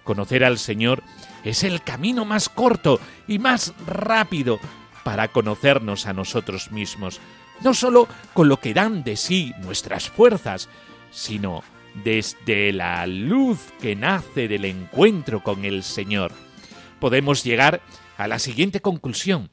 Conocer 0.05 0.45
al 0.45 0.59
Señor 0.59 1.03
es 1.43 1.65
el 1.65 1.83
camino 1.83 2.25
más 2.25 2.49
corto 2.49 3.01
y 3.27 3.39
más 3.39 3.73
rápido 3.87 4.61
para 5.05 5.29
conocernos 5.29 6.07
a 6.07 6.13
nosotros 6.13 6.71
mismos, 6.71 7.21
no 7.63 7.73
sólo 7.73 8.09
con 8.35 8.49
lo 8.49 8.59
que 8.59 8.75
dan 8.75 9.05
de 9.05 9.17
sí 9.17 9.55
nuestras 9.63 10.11
fuerzas, 10.11 10.69
sino 11.11 11.63
desde 12.05 12.73
la 12.73 13.07
luz 13.07 13.59
que 13.81 13.97
nace 13.97 14.49
del 14.49 14.65
encuentro 14.65 15.43
con 15.43 15.65
el 15.65 15.83
Señor. 15.83 16.33
Podemos 17.01 17.43
llegar 17.45 17.81
a 18.19 18.29
la 18.29 18.39
siguiente 18.39 18.81
conclusión. 18.81 19.51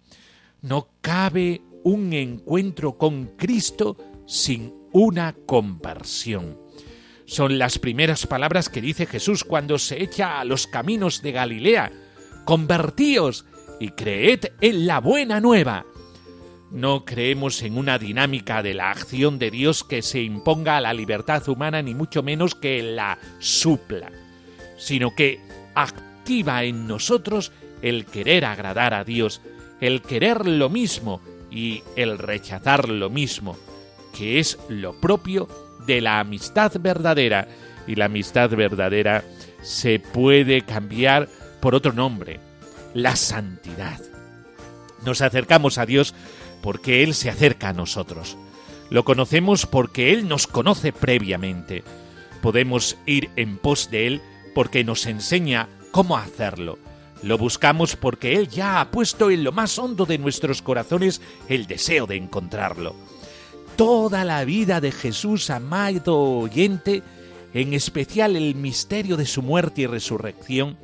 No 0.61 0.87
cabe 1.01 1.61
un 1.83 2.13
encuentro 2.13 2.97
con 2.97 3.35
Cristo 3.37 3.97
sin 4.25 4.73
una 4.91 5.35
conversión. 5.45 6.57
Son 7.25 7.57
las 7.57 7.79
primeras 7.79 8.27
palabras 8.27 8.69
que 8.69 8.81
dice 8.81 9.05
Jesús 9.05 9.43
cuando 9.43 9.77
se 9.79 10.01
echa 10.03 10.39
a 10.39 10.45
los 10.45 10.67
caminos 10.67 11.21
de 11.21 11.31
Galilea. 11.31 11.91
Convertíos 12.45 13.45
y 13.79 13.89
creed 13.89 14.45
en 14.61 14.87
la 14.87 14.99
buena 14.99 15.39
nueva. 15.39 15.85
No 16.71 17.05
creemos 17.05 17.61
en 17.61 17.77
una 17.77 17.97
dinámica 17.99 18.63
de 18.63 18.73
la 18.73 18.91
acción 18.91 19.39
de 19.39 19.51
Dios 19.51 19.83
que 19.83 20.01
se 20.01 20.21
imponga 20.21 20.77
a 20.77 20.81
la 20.81 20.93
libertad 20.93 21.47
humana 21.47 21.81
ni 21.81 21.93
mucho 21.93 22.23
menos 22.23 22.55
que 22.55 22.81
la 22.81 23.19
supla, 23.39 24.11
sino 24.77 25.15
que 25.15 25.39
activa 25.75 26.63
en 26.63 26.87
nosotros 26.87 27.51
el 27.81 28.05
querer 28.05 28.45
agradar 28.45 28.93
a 28.93 29.03
Dios, 29.03 29.41
el 29.81 30.01
querer 30.01 30.47
lo 30.47 30.69
mismo 30.69 31.21
y 31.53 31.83
el 31.95 32.17
rechazar 32.17 32.89
lo 32.89 33.09
mismo, 33.09 33.55
que 34.17 34.39
es 34.39 34.57
lo 34.69 34.99
propio 34.99 35.47
de 35.85 36.01
la 36.01 36.19
amistad 36.19 36.71
verdadera. 36.79 37.47
Y 37.85 37.95
la 37.95 38.05
amistad 38.05 38.49
verdadera 38.51 39.23
se 39.61 39.99
puede 39.99 40.61
cambiar 40.61 41.29
por 41.61 41.75
otro 41.75 41.93
nombre, 41.93 42.39
la 42.93 43.15
santidad. 43.15 44.01
Nos 45.05 45.21
acercamos 45.21 45.77
a 45.77 45.85
Dios 45.85 46.15
porque 46.61 47.03
Él 47.03 47.13
se 47.13 47.29
acerca 47.29 47.69
a 47.69 47.73
nosotros. 47.73 48.37
Lo 48.89 49.03
conocemos 49.03 49.65
porque 49.65 50.11
Él 50.11 50.27
nos 50.27 50.47
conoce 50.47 50.91
previamente. 50.91 51.83
Podemos 52.41 52.97
ir 53.05 53.29
en 53.35 53.57
pos 53.57 53.91
de 53.91 54.07
Él 54.07 54.21
porque 54.55 54.83
nos 54.83 55.05
enseña 55.05 55.67
cómo 55.91 56.17
hacerlo. 56.17 56.79
Lo 57.23 57.37
buscamos 57.37 57.95
porque 57.95 58.35
Él 58.35 58.49
ya 58.49 58.81
ha 58.81 58.91
puesto 58.91 59.31
en 59.31 59.45
lo 59.45 59.53
más 59.53 59.79
hondo 59.79 60.05
de 60.05 60.17
nuestros 60.17 60.61
corazones 60.61 61.21
el 61.47 61.67
deseo 61.67 62.05
de 62.05 62.17
encontrarlo. 62.17 62.95
Toda 63.77 64.25
la 64.25 64.43
vida 64.43 64.81
de 64.81 64.91
Jesús, 64.91 65.49
amado 65.49 66.19
oyente, 66.19 67.01
en 67.53 67.73
especial 67.73 68.35
el 68.35 68.55
misterio 68.55 69.15
de 69.15 69.25
su 69.25 69.41
muerte 69.41 69.83
y 69.83 69.87
resurrección, 69.87 70.77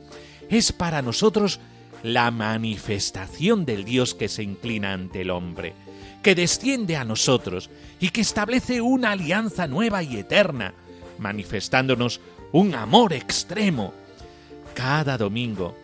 es 0.50 0.72
para 0.72 1.02
nosotros 1.02 1.60
la 2.04 2.32
manifestación 2.32 3.66
del 3.66 3.84
Dios 3.84 4.16
que 4.16 4.30
se 4.30 4.42
inclina 4.42 4.94
ante 4.94 5.22
el 5.22 5.32
hombre, 5.32 5.74
que 6.24 6.36
desciende 6.36 6.96
a 6.96 7.04
nosotros 7.04 7.70
y 8.00 8.12
que 8.12 8.22
establece 8.22 8.80
una 8.80 9.12
alianza 9.12 9.68
nueva 9.68 10.04
y 10.04 10.16
eterna, 10.16 10.74
manifestándonos 11.18 12.22
un 12.54 12.76
amor 12.76 13.12
extremo. 13.12 13.94
Cada 14.74 15.18
domingo, 15.18 15.76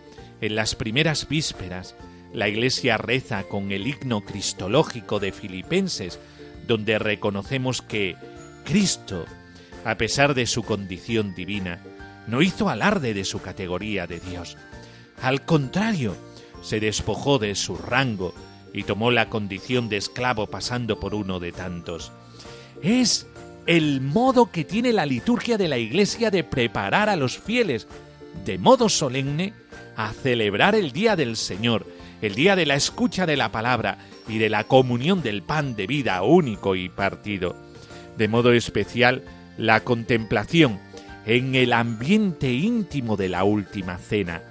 en 0.41 0.55
las 0.55 0.75
primeras 0.75 1.27
vísperas, 1.27 1.95
la 2.33 2.47
Iglesia 2.49 2.97
reza 2.97 3.43
con 3.43 3.71
el 3.71 3.87
himno 3.87 4.21
cristológico 4.21 5.19
de 5.19 5.31
Filipenses, 5.31 6.19
donde 6.67 6.99
reconocemos 6.99 7.81
que 7.81 8.15
Cristo, 8.65 9.25
a 9.85 9.95
pesar 9.95 10.33
de 10.33 10.45
su 10.45 10.63
condición 10.63 11.33
divina, 11.35 11.79
no 12.27 12.41
hizo 12.41 12.69
alarde 12.69 13.13
de 13.13 13.23
su 13.23 13.41
categoría 13.41 14.07
de 14.07 14.19
Dios, 14.19 14.57
al 15.21 15.45
contrario, 15.45 16.15
se 16.61 16.79
despojó 16.79 17.39
de 17.39 17.55
su 17.55 17.77
rango 17.77 18.33
y 18.73 18.83
tomó 18.83 19.11
la 19.11 19.29
condición 19.29 19.87
de 19.87 19.97
esclavo 19.97 20.47
pasando 20.47 20.99
por 20.99 21.15
uno 21.15 21.39
de 21.39 21.51
tantos. 21.51 22.11
Es 22.81 23.27
el 23.65 24.01
modo 24.01 24.51
que 24.51 24.63
tiene 24.65 24.91
la 24.91 25.05
liturgia 25.05 25.57
de 25.57 25.67
la 25.67 25.77
Iglesia 25.77 26.31
de 26.31 26.43
preparar 26.43 27.09
a 27.09 27.15
los 27.15 27.37
fieles, 27.37 27.87
de 28.43 28.57
modo 28.57 28.89
solemne, 28.89 29.53
a 29.97 30.13
celebrar 30.13 30.75
el 30.75 30.91
Día 30.91 31.15
del 31.15 31.35
Señor, 31.35 31.85
el 32.21 32.35
día 32.35 32.55
de 32.55 32.65
la 32.65 32.75
escucha 32.75 33.25
de 33.25 33.37
la 33.37 33.51
palabra 33.51 33.97
y 34.27 34.37
de 34.37 34.49
la 34.49 34.63
comunión 34.63 35.21
del 35.21 35.43
pan 35.43 35.75
de 35.75 35.87
vida 35.87 36.21
único 36.23 36.75
y 36.75 36.89
partido. 36.89 37.55
De 38.17 38.27
modo 38.27 38.53
especial, 38.53 39.23
la 39.57 39.81
contemplación 39.81 40.79
en 41.25 41.55
el 41.55 41.73
ambiente 41.73 42.51
íntimo 42.53 43.17
de 43.17 43.29
la 43.29 43.43
última 43.43 43.97
cena 43.97 44.41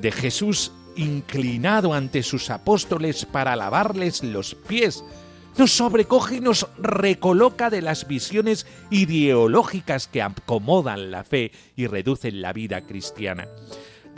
de 0.00 0.12
Jesús 0.12 0.72
inclinado 0.96 1.92
ante 1.94 2.22
sus 2.22 2.50
apóstoles 2.50 3.24
para 3.24 3.56
lavarles 3.56 4.22
los 4.22 4.54
pies, 4.54 5.04
nos 5.56 5.72
sobrecoge 5.72 6.36
y 6.36 6.40
nos 6.40 6.68
recoloca 6.78 7.70
de 7.70 7.82
las 7.82 8.06
visiones 8.06 8.66
ideológicas 8.90 10.06
que 10.06 10.22
acomodan 10.22 11.10
la 11.10 11.24
fe 11.24 11.52
y 11.76 11.86
reducen 11.86 12.42
la 12.42 12.52
vida 12.52 12.82
cristiana. 12.82 13.48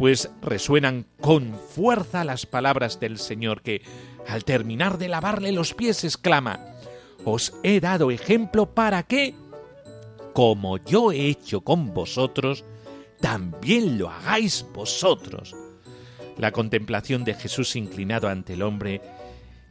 Pues 0.00 0.30
resuenan 0.40 1.04
con 1.20 1.52
fuerza 1.58 2.24
las 2.24 2.46
palabras 2.46 3.00
del 3.00 3.18
Señor 3.18 3.60
que, 3.60 3.82
al 4.26 4.46
terminar 4.46 4.96
de 4.96 5.10
lavarle 5.10 5.52
los 5.52 5.74
pies, 5.74 6.04
exclama, 6.04 6.58
Os 7.26 7.52
he 7.62 7.80
dado 7.80 8.10
ejemplo 8.10 8.74
para 8.74 9.02
que, 9.02 9.34
como 10.32 10.78
yo 10.78 11.12
he 11.12 11.26
hecho 11.26 11.60
con 11.60 11.92
vosotros, 11.92 12.64
también 13.20 13.98
lo 13.98 14.08
hagáis 14.08 14.64
vosotros. 14.72 15.54
La 16.38 16.50
contemplación 16.50 17.22
de 17.22 17.34
Jesús 17.34 17.76
inclinado 17.76 18.30
ante 18.30 18.54
el 18.54 18.62
hombre 18.62 19.02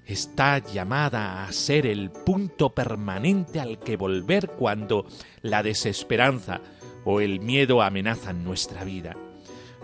está 0.05 0.59
llamada 0.59 1.43
a 1.43 1.51
ser 1.51 1.87
el 1.87 2.11
punto 2.11 2.69
permanente 2.75 3.59
al 3.59 3.79
que 3.79 3.97
volver 3.97 4.47
cuando 4.47 5.07
la 5.41 5.63
desesperanza 5.63 6.61
o 7.03 7.19
el 7.19 7.39
miedo 7.39 7.81
amenazan 7.81 8.43
nuestra 8.43 8.83
vida. 8.83 9.15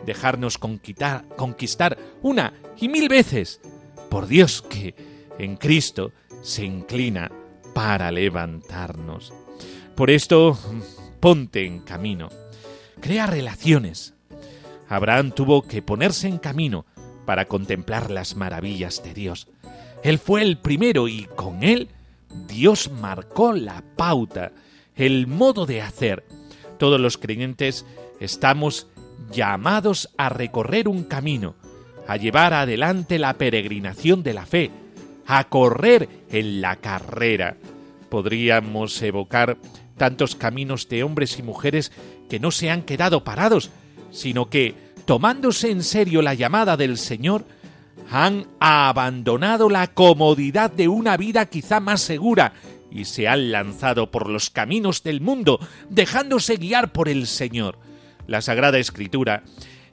Dejarnos 0.05 0.57
conquistar, 0.57 1.97
una 2.21 2.53
y 2.79 2.89
mil 2.89 3.09
veces 3.09 3.61
por 4.09 4.27
Dios 4.27 4.61
que 4.61 4.95
en 5.37 5.57
Cristo 5.57 6.11
se 6.41 6.63
inclina 6.63 7.31
para 7.73 8.11
levantarnos. 8.11 9.33
Por 9.95 10.09
esto, 10.09 10.57
ponte 11.19 11.65
en 11.65 11.79
camino, 11.79 12.29
crea 13.01 13.27
relaciones. 13.27 14.13
Abraham 14.87 15.31
tuvo 15.31 15.63
que 15.63 15.81
ponerse 15.81 16.27
en 16.27 16.37
camino 16.37 16.85
para 17.25 17.45
contemplar 17.45 18.11
las 18.11 18.35
maravillas 18.35 19.03
de 19.03 19.13
Dios. 19.13 19.47
Él 20.03 20.19
fue 20.19 20.43
el 20.43 20.57
primero 20.57 21.07
y 21.07 21.25
con 21.35 21.63
él 21.63 21.89
Dios 22.47 22.91
marcó 22.91 23.53
la 23.53 23.83
pauta, 23.95 24.51
el 24.95 25.27
modo 25.27 25.65
de 25.65 25.81
hacer. 25.81 26.23
Todos 26.77 26.99
los 26.99 27.17
creyentes 27.17 27.85
estamos 28.19 28.87
llamados 29.31 30.09
a 30.17 30.29
recorrer 30.29 30.87
un 30.87 31.03
camino, 31.03 31.55
a 32.07 32.17
llevar 32.17 32.53
adelante 32.53 33.19
la 33.19 33.33
peregrinación 33.33 34.23
de 34.23 34.33
la 34.33 34.45
fe, 34.45 34.71
a 35.25 35.45
correr 35.49 36.07
en 36.29 36.61
la 36.61 36.77
carrera. 36.77 37.57
Podríamos 38.09 39.01
evocar 39.01 39.57
tantos 39.97 40.35
caminos 40.35 40.87
de 40.89 41.03
hombres 41.03 41.39
y 41.39 41.43
mujeres 41.43 41.91
que 42.29 42.39
no 42.39 42.51
se 42.51 42.69
han 42.69 42.83
quedado 42.83 43.23
parados, 43.23 43.71
sino 44.11 44.49
que, 44.49 44.75
tomándose 45.05 45.71
en 45.71 45.83
serio 45.83 46.21
la 46.21 46.33
llamada 46.33 46.77
del 46.77 46.97
Señor, 46.97 47.45
han 48.11 48.47
abandonado 48.59 49.69
la 49.69 49.87
comodidad 49.87 50.71
de 50.71 50.87
una 50.87 51.17
vida 51.17 51.47
quizá 51.47 51.79
más 51.79 52.01
segura 52.01 52.53
y 52.91 53.05
se 53.05 53.27
han 53.27 53.51
lanzado 53.51 54.11
por 54.11 54.29
los 54.29 54.49
caminos 54.49 55.03
del 55.03 55.21
mundo, 55.21 55.59
dejándose 55.89 56.55
guiar 56.57 56.91
por 56.91 57.09
el 57.09 57.27
Señor. 57.27 57.77
La 58.27 58.41
Sagrada 58.41 58.79
Escritura 58.79 59.43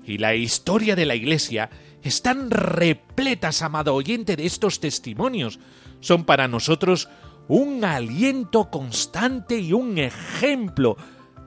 y 0.04 0.18
la 0.18 0.34
historia 0.34 0.96
de 0.96 1.06
la 1.06 1.14
Iglesia 1.14 1.70
están 2.02 2.50
repletas, 2.50 3.62
amado 3.62 3.94
oyente, 3.94 4.36
de 4.36 4.46
estos 4.46 4.80
testimonios. 4.80 5.60
Son 6.00 6.24
para 6.24 6.48
nosotros 6.48 7.08
un 7.48 7.84
aliento 7.84 8.70
constante 8.70 9.58
y 9.58 9.72
un 9.72 9.98
ejemplo 9.98 10.96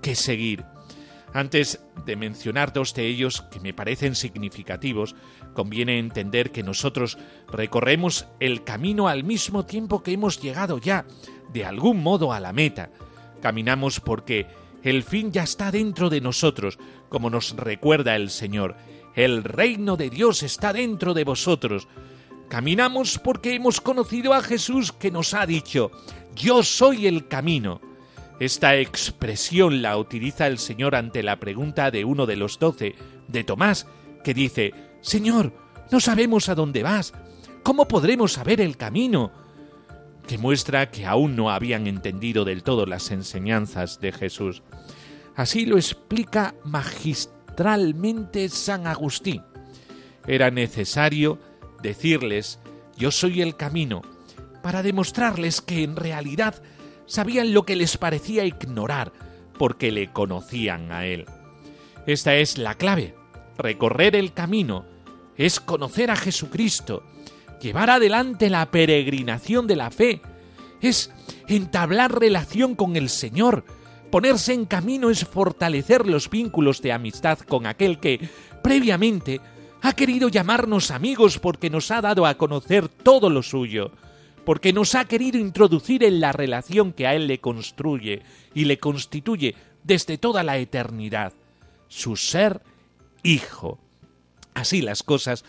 que 0.01 0.15
seguir. 0.15 0.63
Antes 1.33 1.81
de 2.05 2.15
mencionar 2.15 2.71
dos 2.71 2.93
de 2.93 3.07
ellos 3.07 3.41
que 3.51 3.59
me 3.59 3.73
parecen 3.73 4.15
significativos, 4.15 5.15
conviene 5.53 5.99
entender 5.99 6.51
que 6.51 6.63
nosotros 6.63 7.17
recorremos 7.51 8.27
el 8.39 8.63
camino 8.63 9.09
al 9.09 9.25
mismo 9.25 9.65
tiempo 9.65 10.01
que 10.01 10.13
hemos 10.13 10.41
llegado 10.41 10.77
ya, 10.77 11.05
de 11.51 11.65
algún 11.65 12.01
modo, 12.01 12.31
a 12.31 12.39
la 12.39 12.53
meta. 12.53 12.89
Caminamos 13.41 13.99
porque 13.99 14.47
el 14.85 15.01
fin 15.01 15.31
ya 15.31 15.41
está 15.41 15.71
dentro 15.71 16.11
de 16.11 16.21
nosotros, 16.21 16.77
como 17.09 17.31
nos 17.31 17.55
recuerda 17.57 18.15
el 18.15 18.29
Señor. 18.29 18.75
El 19.15 19.43
reino 19.43 19.97
de 19.97 20.11
Dios 20.11 20.43
está 20.43 20.73
dentro 20.73 21.15
de 21.15 21.23
vosotros. 21.23 21.87
Caminamos 22.49 23.17
porque 23.17 23.55
hemos 23.55 23.81
conocido 23.81 24.35
a 24.35 24.43
Jesús 24.43 24.91
que 24.91 25.09
nos 25.09 25.33
ha 25.33 25.47
dicho, 25.47 25.89
yo 26.35 26.61
soy 26.61 27.07
el 27.07 27.27
camino. 27.27 27.81
Esta 28.39 28.75
expresión 28.75 29.81
la 29.81 29.97
utiliza 29.97 30.45
el 30.45 30.59
Señor 30.59 30.93
ante 30.93 31.23
la 31.23 31.39
pregunta 31.39 31.89
de 31.89 32.05
uno 32.05 32.27
de 32.27 32.35
los 32.35 32.59
doce, 32.59 32.93
de 33.27 33.43
Tomás, 33.43 33.87
que 34.23 34.35
dice, 34.35 34.71
Señor, 35.01 35.51
no 35.91 35.99
sabemos 35.99 36.47
a 36.47 36.53
dónde 36.53 36.83
vas. 36.83 37.11
¿Cómo 37.63 37.87
podremos 37.87 38.33
saber 38.33 38.61
el 38.61 38.77
camino? 38.77 39.31
Que 40.25 40.37
muestra 40.37 40.89
que 40.89 41.05
aún 41.05 41.35
no 41.35 41.51
habían 41.51 41.87
entendido 41.87 42.45
del 42.45 42.63
todo 42.63 42.85
las 42.85 43.11
enseñanzas 43.11 43.99
de 43.99 44.11
Jesús. 44.11 44.63
Así 45.35 45.65
lo 45.65 45.77
explica 45.77 46.55
magistralmente 46.63 48.49
San 48.49 48.87
Agustín. 48.87 49.43
Era 50.27 50.51
necesario 50.51 51.39
decirles 51.81 52.59
yo 52.97 53.11
soy 53.11 53.41
el 53.41 53.55
camino, 53.55 54.01
para 54.63 54.81
demostrarles 54.81 55.61
que 55.61 55.83
en 55.83 55.95
realidad 55.95 56.61
sabían 57.05 57.53
lo 57.53 57.63
que 57.63 57.75
les 57.75 57.97
parecía 57.97 58.45
ignorar, 58.45 59.11
porque 59.59 59.91
le 59.91 60.11
conocían 60.11 60.91
a 60.91 61.05
él. 61.05 61.25
Esta 62.07 62.35
es 62.35 62.57
la 62.57 62.75
clave. 62.75 63.15
Recorrer 63.57 64.15
el 64.15 64.33
camino 64.33 64.85
es 65.37 65.59
conocer 65.59 66.09
a 66.09 66.15
Jesucristo, 66.15 67.03
llevar 67.61 67.89
adelante 67.89 68.49
la 68.49 68.69
peregrinación 68.71 69.67
de 69.67 69.75
la 69.75 69.91
fe, 69.91 70.21
es 70.81 71.11
entablar 71.47 72.19
relación 72.19 72.75
con 72.75 72.95
el 72.95 73.09
Señor, 73.09 73.65
ponerse 74.11 74.53
en 74.53 74.65
camino 74.65 75.09
es 75.09 75.25
fortalecer 75.25 76.07
los 76.07 76.29
vínculos 76.29 76.81
de 76.81 76.91
amistad 76.91 77.39
con 77.39 77.65
aquel 77.65 77.99
que, 77.99 78.29
previamente, 78.63 79.41
ha 79.81 79.93
querido 79.93 80.29
llamarnos 80.29 80.91
amigos 80.91 81.39
porque 81.39 81.69
nos 81.69 81.91
ha 81.91 82.01
dado 82.01 82.25
a 82.25 82.35
conocer 82.35 82.87
todo 82.87 83.29
lo 83.29 83.43
suyo, 83.43 83.91
porque 84.43 84.73
nos 84.73 84.95
ha 84.95 85.05
querido 85.05 85.37
introducir 85.37 86.03
en 86.03 86.19
la 86.19 86.31
relación 86.31 86.93
que 86.93 87.07
a 87.07 87.15
Él 87.15 87.27
le 87.27 87.39
construye 87.39 88.21
y 88.53 88.65
le 88.65 88.79
constituye 88.79 89.55
desde 89.83 90.17
toda 90.17 90.43
la 90.43 90.57
eternidad, 90.57 91.33
su 91.87 92.15
ser 92.15 92.61
hijo. 93.23 93.79
Así 94.53 94.81
las 94.81 95.03
cosas, 95.03 95.43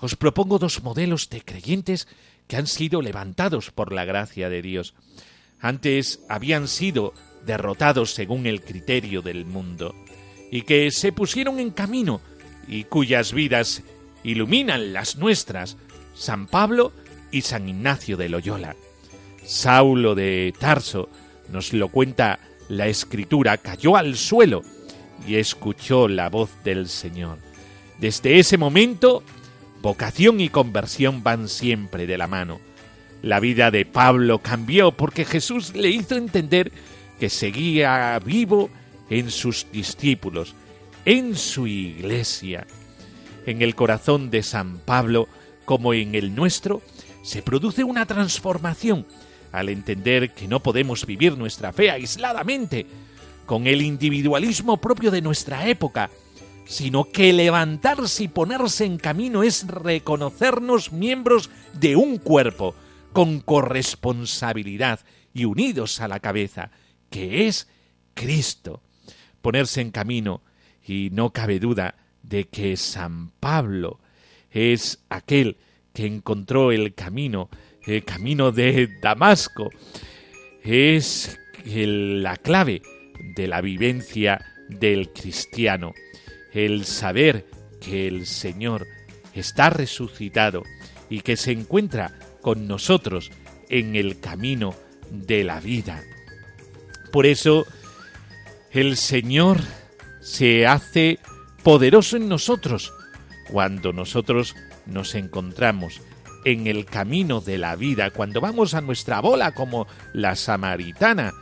os 0.00 0.16
propongo 0.16 0.58
dos 0.58 0.82
modelos 0.82 1.28
de 1.28 1.42
creyentes 1.42 2.08
que 2.48 2.56
han 2.56 2.66
sido 2.66 3.02
levantados 3.02 3.70
por 3.70 3.92
la 3.92 4.04
gracia 4.04 4.48
de 4.48 4.62
Dios. 4.62 4.94
Antes 5.60 6.20
habían 6.28 6.68
sido 6.68 7.14
derrotados 7.44 8.12
según 8.12 8.46
el 8.46 8.62
criterio 8.62 9.22
del 9.22 9.44
mundo, 9.44 9.94
y 10.50 10.62
que 10.62 10.90
se 10.90 11.12
pusieron 11.12 11.58
en 11.60 11.70
camino 11.70 12.20
y 12.66 12.84
cuyas 12.84 13.32
vidas 13.32 13.82
iluminan 14.24 14.92
las 14.92 15.16
nuestras, 15.16 15.76
San 16.14 16.46
Pablo 16.46 16.92
y 17.30 17.42
San 17.42 17.68
Ignacio 17.68 18.16
de 18.16 18.28
Loyola. 18.28 18.76
Saulo 19.44 20.14
de 20.14 20.52
Tarso, 20.58 21.08
nos 21.50 21.72
lo 21.72 21.88
cuenta 21.88 22.40
la 22.68 22.88
escritura, 22.88 23.58
cayó 23.58 23.96
al 23.96 24.16
suelo 24.16 24.62
y 25.26 25.36
escuchó 25.36 26.08
la 26.08 26.28
voz 26.28 26.50
del 26.64 26.88
Señor. 26.88 27.38
Desde 27.98 28.38
ese 28.38 28.56
momento, 28.56 29.22
vocación 29.82 30.40
y 30.40 30.48
conversión 30.48 31.22
van 31.22 31.48
siempre 31.48 32.06
de 32.06 32.18
la 32.18 32.26
mano. 32.26 32.60
La 33.22 33.40
vida 33.40 33.70
de 33.70 33.84
Pablo 33.84 34.40
cambió 34.40 34.92
porque 34.92 35.24
Jesús 35.24 35.74
le 35.74 35.90
hizo 35.90 36.16
entender 36.16 36.72
que 37.18 37.28
seguía 37.28 38.18
vivo 38.24 38.70
en 39.10 39.30
sus 39.30 39.66
discípulos, 39.72 40.54
en 41.04 41.36
su 41.36 41.66
iglesia. 41.66 42.66
En 43.46 43.62
el 43.62 43.74
corazón 43.74 44.30
de 44.30 44.42
San 44.42 44.78
Pablo, 44.78 45.28
como 45.64 45.92
en 45.92 46.14
el 46.14 46.34
nuestro, 46.34 46.82
se 47.22 47.42
produce 47.42 47.84
una 47.84 48.06
transformación 48.06 49.06
al 49.52 49.68
entender 49.68 50.30
que 50.30 50.48
no 50.48 50.60
podemos 50.60 51.04
vivir 51.06 51.36
nuestra 51.36 51.72
fe 51.72 51.90
aisladamente, 51.90 52.86
con 53.46 53.66
el 53.66 53.82
individualismo 53.82 54.76
propio 54.76 55.10
de 55.10 55.22
nuestra 55.22 55.66
época, 55.68 56.08
sino 56.70 57.06
que 57.06 57.32
levantarse 57.32 58.22
y 58.22 58.28
ponerse 58.28 58.84
en 58.84 58.96
camino 58.96 59.42
es 59.42 59.66
reconocernos 59.66 60.92
miembros 60.92 61.50
de 61.72 61.96
un 61.96 62.16
cuerpo, 62.18 62.76
con 63.12 63.40
corresponsabilidad 63.40 65.00
y 65.34 65.46
unidos 65.46 66.00
a 66.00 66.06
la 66.06 66.20
cabeza, 66.20 66.70
que 67.10 67.48
es 67.48 67.66
Cristo. 68.14 68.84
Ponerse 69.42 69.80
en 69.80 69.90
camino, 69.90 70.42
y 70.86 71.10
no 71.10 71.32
cabe 71.32 71.58
duda 71.58 71.96
de 72.22 72.46
que 72.46 72.76
San 72.76 73.30
Pablo 73.40 73.98
es 74.52 75.02
aquel 75.08 75.56
que 75.92 76.06
encontró 76.06 76.70
el 76.70 76.94
camino, 76.94 77.50
el 77.84 78.04
camino 78.04 78.52
de 78.52 78.88
Damasco. 79.02 79.70
Es 80.62 81.36
la 81.64 82.36
clave 82.36 82.80
de 83.34 83.48
la 83.48 83.60
vivencia 83.60 84.40
del 84.68 85.12
cristiano, 85.12 85.92
el 86.52 86.84
saber 86.84 87.46
que 87.80 88.08
el 88.08 88.26
Señor 88.26 88.86
está 89.34 89.70
resucitado 89.70 90.62
y 91.08 91.20
que 91.20 91.36
se 91.36 91.52
encuentra 91.52 92.18
con 92.40 92.66
nosotros 92.66 93.30
en 93.68 93.96
el 93.96 94.20
camino 94.20 94.74
de 95.10 95.44
la 95.44 95.60
vida. 95.60 96.02
Por 97.12 97.26
eso 97.26 97.66
el 98.70 98.96
Señor 98.96 99.58
se 100.20 100.66
hace 100.66 101.18
poderoso 101.62 102.16
en 102.16 102.28
nosotros 102.28 102.92
cuando 103.50 103.92
nosotros 103.92 104.54
nos 104.86 105.14
encontramos 105.14 106.00
en 106.44 106.66
el 106.66 106.84
camino 106.86 107.40
de 107.40 107.58
la 107.58 107.76
vida, 107.76 108.10
cuando 108.10 108.40
vamos 108.40 108.74
a 108.74 108.80
nuestra 108.80 109.20
bola 109.20 109.52
como 109.52 109.86
la 110.12 110.36
samaritana, 110.36 111.32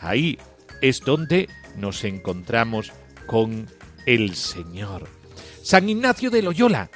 ahí 0.00 0.38
es 0.80 1.00
donde 1.00 1.48
nos 1.76 2.04
encontramos 2.04 2.92
con 3.26 3.66
el 4.08 4.36
Señor. 4.36 5.06
San 5.62 5.86
Ignacio 5.90 6.30
de 6.30 6.40
Loyola. 6.40 6.88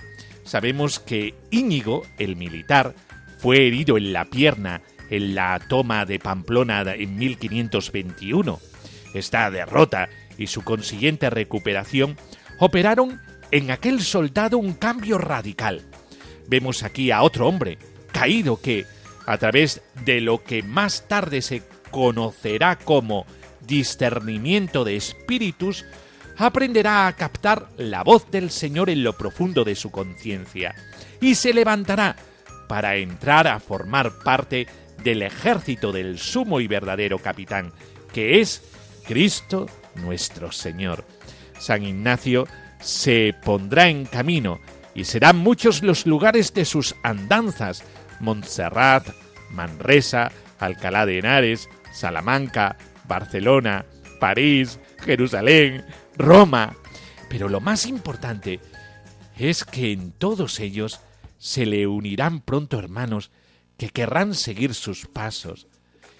Sabemos 0.45 0.99
que 0.99 1.35
Íñigo, 1.51 2.07
el 2.19 2.37
militar, 2.37 2.95
fue 3.39 3.67
herido 3.67 3.99
en 3.99 4.15
la 4.15 4.25
pierna 4.25 4.81
en 5.11 5.35
la 5.35 5.61
toma 5.69 6.07
de 6.07 6.19
Pamplona 6.19 6.81
en 6.95 7.17
1521. 7.17 8.59
Esta 9.13 9.51
derrota 9.51 10.09
y 10.39 10.47
su 10.47 10.63
consiguiente 10.63 11.29
recuperación 11.29 12.17
operaron 12.59 13.21
en 13.51 13.71
aquel 13.71 14.01
soldado 14.01 14.57
un 14.57 14.73
cambio 14.73 15.19
radical. 15.19 15.83
Vemos 16.49 16.83
aquí 16.83 17.11
a 17.11 17.23
otro 17.23 17.47
hombre, 17.47 17.77
caído, 18.11 18.59
que, 18.59 18.87
a 19.27 19.37
través 19.37 19.83
de 20.07 20.23
lo 20.23 20.43
que 20.43 20.63
más 20.63 21.07
tarde 21.09 21.43
se 21.43 21.63
conocerá 21.91 22.79
como 22.79 23.27
discernimiento 23.67 24.83
de 24.85 24.97
espíritus, 24.97 25.85
aprenderá 26.37 27.07
a 27.07 27.17
captar 27.17 27.69
la 27.77 28.03
voz 28.03 28.31
del 28.31 28.51
Señor 28.51 28.91
en 28.91 29.05
lo 29.05 29.13
profundo 29.15 29.65
de 29.65 29.75
su 29.75 29.91
conciencia 29.91 30.75
y 31.21 31.35
se 31.35 31.53
levantará 31.55 32.17
para 32.69 32.97
entrar 32.97 33.47
a 33.47 33.61
formar 33.61 34.13
parte 34.25 34.67
del 35.03 35.23
ejército 35.23 35.93
del 35.93 36.19
sumo 36.19 36.61
y 36.61 36.67
verdadero 36.67 37.19
capitán, 37.19 37.73
que 38.13 38.41
es 38.41 38.63
Cristo 39.07 39.67
nuestro 39.97 40.53
Señor. 40.53 41.05
San 41.59 41.85
Ignacio 41.85 42.47
se 42.81 43.35
pondrá 43.45 43.89
en 43.89 44.05
camino 44.05 44.61
y 44.95 45.05
serán 45.05 45.39
muchos 45.39 45.83
los 45.83 46.07
lugares 46.07 46.55
de 46.55 46.65
sus 46.65 46.95
andanzas, 47.03 47.85
Montserrat, 48.21 49.09
Manresa, 49.51 50.33
Alcalá 50.59 51.07
de 51.07 51.19
Henares, 51.19 51.69
Salamanca, 51.93 52.77
Barcelona, 53.07 53.85
París, 54.21 54.79
Jerusalén, 55.05 55.85
Roma. 56.17 56.77
Pero 57.29 57.49
lo 57.49 57.61
más 57.61 57.87
importante 57.87 58.61
es 59.37 59.65
que 59.65 59.93
en 59.93 60.13
todos 60.13 60.61
ellos 60.61 61.01
se 61.39 61.67
le 61.67 61.87
unirán 61.87 62.41
pronto 62.41 62.79
hermanos 62.79 63.31
que 63.77 63.89
querrán 63.89 64.35
seguir 64.35 64.75
sus 64.75 65.07
pasos 65.07 65.67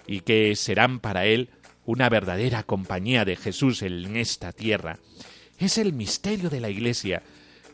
y 0.07 0.21
que 0.21 0.55
serán 0.55 0.99
para 0.99 1.25
él 1.25 1.49
una 1.85 2.09
verdadera 2.09 2.63
compañía 2.63 3.25
de 3.25 3.35
Jesús 3.35 3.81
en 3.81 4.17
esta 4.17 4.51
tierra. 4.51 4.99
Es 5.59 5.77
el 5.77 5.93
misterio 5.93 6.49
de 6.49 6.59
la 6.59 6.69
Iglesia, 6.69 7.23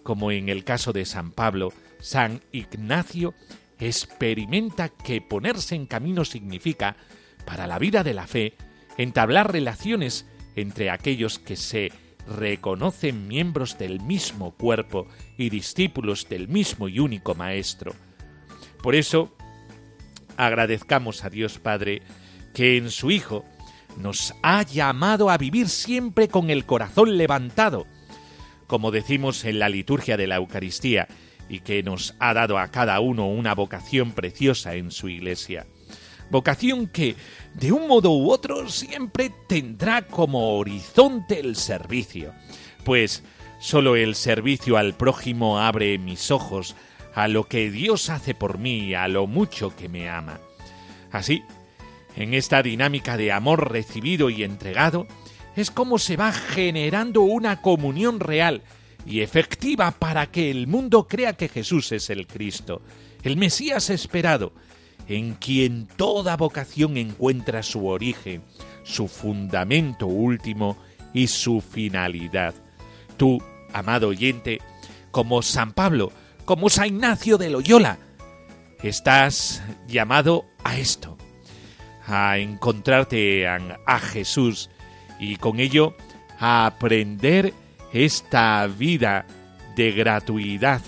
como 0.04 0.32
en 0.32 0.50
el 0.50 0.64
caso 0.64 0.94
de 0.94 1.06
San 1.06 1.32
Pablo, 1.32 1.74
San 2.00 2.42
Ignacio 2.52 3.34
experimenta 3.80 4.90
que 4.90 5.22
ponerse 5.22 5.76
en 5.76 5.86
camino 5.86 6.26
significa, 6.26 6.98
para 7.46 7.66
la 7.66 7.80
vida 7.80 8.04
de 8.04 8.14
la 8.14 8.28
fe, 8.28 8.54
entablar 8.98 9.52
relaciones 9.52 10.26
entre 10.56 10.90
aquellos 10.90 11.40
que 11.40 11.56
se 11.56 11.92
reconocen 12.30 13.28
miembros 13.28 13.78
del 13.78 14.00
mismo 14.00 14.52
cuerpo 14.52 15.08
y 15.38 15.50
discípulos 15.50 16.28
del 16.30 16.48
mismo 16.48 16.88
y 16.88 17.00
único 17.00 17.36
Maestro. 17.36 17.94
Por 18.82 18.96
eso, 18.96 19.36
agradezcamos 20.38 21.24
a 21.24 21.30
Dios 21.30 21.60
Padre 21.60 22.02
que 22.54 22.78
en 22.78 22.92
su 22.92 23.12
Hijo 23.12 23.44
nos 23.98 24.34
ha 24.42 24.64
llamado 24.64 25.30
a 25.30 25.38
vivir 25.38 25.68
siempre 25.68 26.28
con 26.28 26.50
el 26.50 26.66
corazón 26.66 27.18
levantado, 27.18 27.86
como 28.68 28.92
decimos 28.92 29.44
en 29.46 29.60
la 29.60 29.68
liturgia 29.68 30.16
de 30.16 30.28
la 30.28 30.36
Eucaristía, 30.36 31.08
y 31.50 31.62
que 31.62 31.82
nos 31.82 32.16
ha 32.20 32.34
dado 32.34 32.60
a 32.60 32.68
cada 32.70 33.00
uno 33.00 33.28
una 33.28 33.56
vocación 33.56 34.12
preciosa 34.12 34.76
en 34.76 34.92
su 34.92 35.10
iglesia. 35.10 35.66
Vocación 36.30 36.88
que, 36.88 37.16
de 37.56 37.72
un 37.72 37.88
modo 37.88 38.12
u 38.12 38.32
otro, 38.32 38.70
siempre 38.70 39.32
tendrá 39.48 40.04
como 40.08 40.58
horizonte 40.58 41.40
el 41.40 41.56
servicio, 41.56 42.34
pues 42.84 43.24
solo 43.60 43.96
el 43.96 44.16
servicio 44.16 44.78
al 44.78 44.96
prójimo 44.96 45.60
abre 45.60 45.98
mis 45.98 46.32
ojos 46.32 46.76
a 47.14 47.28
lo 47.28 47.46
que 47.46 47.72
Dios 47.72 48.10
hace 48.10 48.36
por 48.36 48.60
mí, 48.60 48.94
a 48.94 49.08
lo 49.08 49.28
mucho 49.28 49.76
que 49.76 49.90
me 49.90 50.10
ama. 50.10 50.40
Así, 51.12 51.44
en 52.16 52.34
esta 52.34 52.62
dinámica 52.62 53.18
de 53.18 53.32
amor 53.32 53.72
recibido 53.72 54.30
y 54.30 54.44
entregado, 54.44 55.08
es 55.56 55.72
como 55.72 55.98
se 55.98 56.16
va 56.16 56.32
generando 56.32 57.22
una 57.22 57.62
comunión 57.62 58.20
real 58.20 58.62
y 59.06 59.22
efectiva 59.22 59.92
para 59.92 60.28
que 60.28 60.52
el 60.52 60.68
mundo 60.68 61.08
crea 61.08 61.34
que 61.34 61.50
Jesús 61.50 61.92
es 61.92 62.10
el 62.10 62.28
Cristo, 62.28 62.82
el 63.24 63.38
Mesías 63.38 63.90
esperado, 63.90 64.54
en 65.10 65.34
quien 65.34 65.88
toda 65.88 66.38
vocación 66.38 66.96
encuentra 66.96 67.64
su 67.64 67.88
origen, 67.88 68.44
su 68.84 69.08
fundamento 69.08 70.06
último 70.06 70.78
y 71.14 71.28
su 71.28 71.62
finalidad. 71.62 72.54
Tú, 73.18 73.42
amado 73.74 74.10
oyente, 74.10 74.60
como 75.10 75.42
San 75.42 75.74
Pablo, 75.74 76.12
como 76.46 76.70
San 76.70 76.88
Ignacio 76.88 77.40
de 77.40 77.50
Loyola, 77.50 77.98
estás 78.84 79.64
llamado 79.88 80.46
a 80.64 80.78
esto, 80.78 81.18
a 82.06 82.38
encontrarte 82.38 83.48
a, 83.48 84.00
Jesús 84.00 84.70
y 85.20 85.38
con 85.38 85.60
ello 85.60 85.96
a 86.38 86.68
aprender 86.68 87.52
esta 87.94 88.68
vida 88.68 89.26
de 89.76 89.92
gratuidad, 89.92 90.82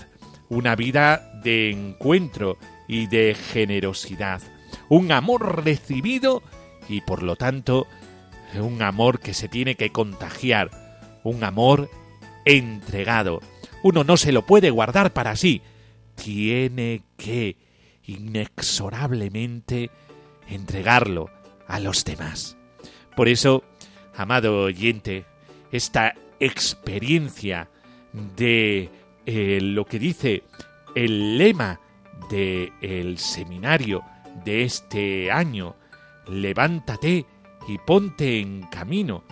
una 0.48 0.76
vida 0.76 1.40
de 1.42 1.72
encuentro 1.72 2.56
y 2.88 3.06
de 3.06 3.34
generosidad, 3.34 4.42
un 4.88 5.12
amor 5.12 5.64
recibido 5.64 6.42
y 6.88 7.00
por 7.00 7.22
lo 7.22 7.36
tanto 7.36 7.86
un 8.60 8.82
amor 8.82 9.20
que 9.20 9.34
se 9.34 9.48
tiene 9.48 9.76
que 9.76 9.90
contagiar, 9.90 10.70
un 11.24 11.44
amor 11.44 11.88
entregado. 12.44 13.40
Uno 13.82 14.04
no 14.04 14.16
se 14.16 14.32
lo 14.32 14.42
puede 14.42 14.70
guardar 14.70 15.12
para 15.12 15.36
sí, 15.36 15.62
tiene 16.14 17.02
que 17.16 17.56
inexorablemente 18.04 19.90
entregarlo 20.48 21.30
a 21.66 21.80
los 21.80 22.04
demás. 22.04 22.56
Por 23.16 23.28
eso, 23.28 23.64
amado 24.16 24.62
oyente, 24.62 25.24
esta 25.70 26.14
experiencia 26.40 27.68
de 28.36 28.90
eh, 29.26 29.58
lo 29.62 29.84
que 29.84 29.98
dice 29.98 30.42
el 30.94 31.38
lema 31.38 31.80
del 32.28 32.72
el 32.80 33.18
seminario 33.18 34.02
de 34.44 34.64
este 34.64 35.30
año, 35.30 35.76
levántate 36.26 37.26
y 37.68 37.78
ponte 37.78 38.40
en 38.40 38.62
camino, 38.62 39.24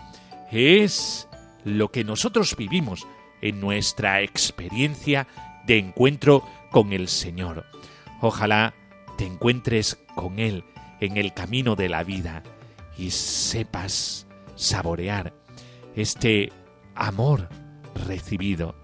es 0.50 1.28
lo 1.64 1.90
que 1.90 2.04
nosotros 2.04 2.56
vivimos 2.56 3.06
en 3.40 3.60
nuestra 3.60 4.22
experiencia 4.22 5.26
de 5.66 5.78
encuentro 5.78 6.44
con 6.70 6.92
el 6.92 7.08
Señor. 7.08 7.64
Ojalá 8.20 8.74
te 9.16 9.26
encuentres 9.26 9.98
con 10.14 10.38
Él 10.38 10.64
en 11.00 11.16
el 11.16 11.32
camino 11.32 11.76
de 11.76 11.88
la 11.88 12.04
vida 12.04 12.42
y 12.96 13.10
sepas 13.10 14.26
saborear 14.54 15.32
este 15.96 16.52
amor 16.94 17.48
recibido 18.06 18.74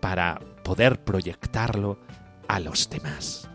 para 0.00 0.40
poder 0.64 1.04
proyectarlo 1.04 1.98
a 2.48 2.60
los 2.60 2.88
demás. 2.88 3.48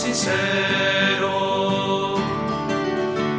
Sincero. 0.00 1.34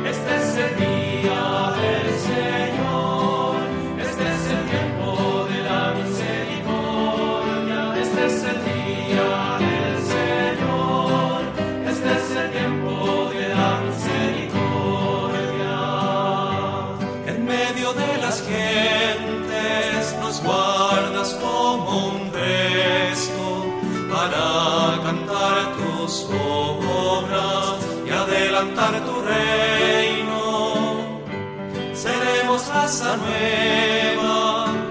Este 0.05 0.31
es 0.35 0.49
el 0.65 0.75
día 0.77 1.43
del 1.81 2.09
Señor, 2.29 3.55
este 3.99 4.23
es 4.35 4.43
el 4.55 4.63
tiempo 4.69 5.07
de 5.49 5.59
la 5.69 5.83
misericordia, 5.99 7.81
este 8.03 8.21
es 8.27 8.37
el 8.51 8.59
día 8.73 9.31
del 9.65 9.95
Señor, 10.15 11.39
este 11.91 12.09
es 12.19 12.27
el 12.41 12.47
tiempo 12.51 12.93
de 13.33 13.43
la 13.55 13.69
misericordia. 13.87 15.79
En 17.25 17.37
medio 17.43 17.89
de 17.93 18.11
las 18.21 18.37
gentes 18.43 20.01
nos 20.21 20.35
guardas 20.43 21.29
como 21.41 21.89
un 22.09 22.31
resto 22.31 23.45
para 24.13 25.01
cantar 25.03 25.61
tus 25.77 26.13
obras 26.25 26.50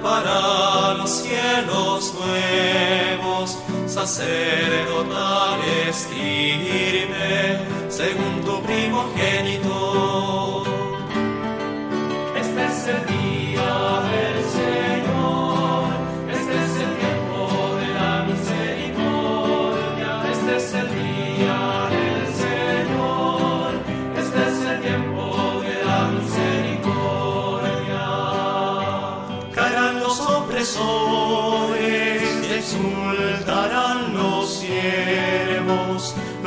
Para 0.02 0.94
los 0.94 1.10
cielos 1.10 2.14
nuevos, 2.14 3.58
sacerdotales 3.86 6.06
estirpe, 6.06 7.58
según 7.90 8.40
tu 8.42 8.62
primogénito. 8.62 9.89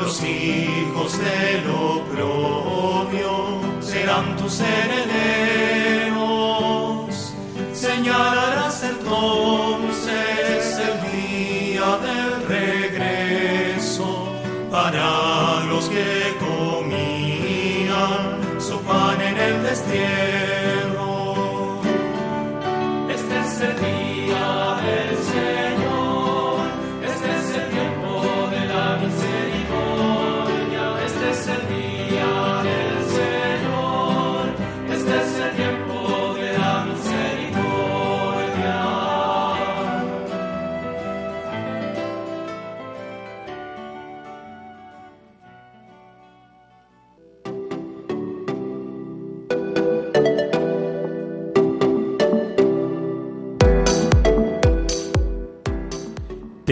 Los 0.03 0.21
hijos 0.25 1.17
del 1.17 1.65
oprobio 1.69 3.31
serán 3.79 4.35
tus 4.35 4.59
herederos. 4.59 6.13
Señalarás 7.71 8.32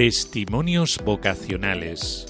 Testimonios 0.03 0.99
vocacionales. 1.05 2.25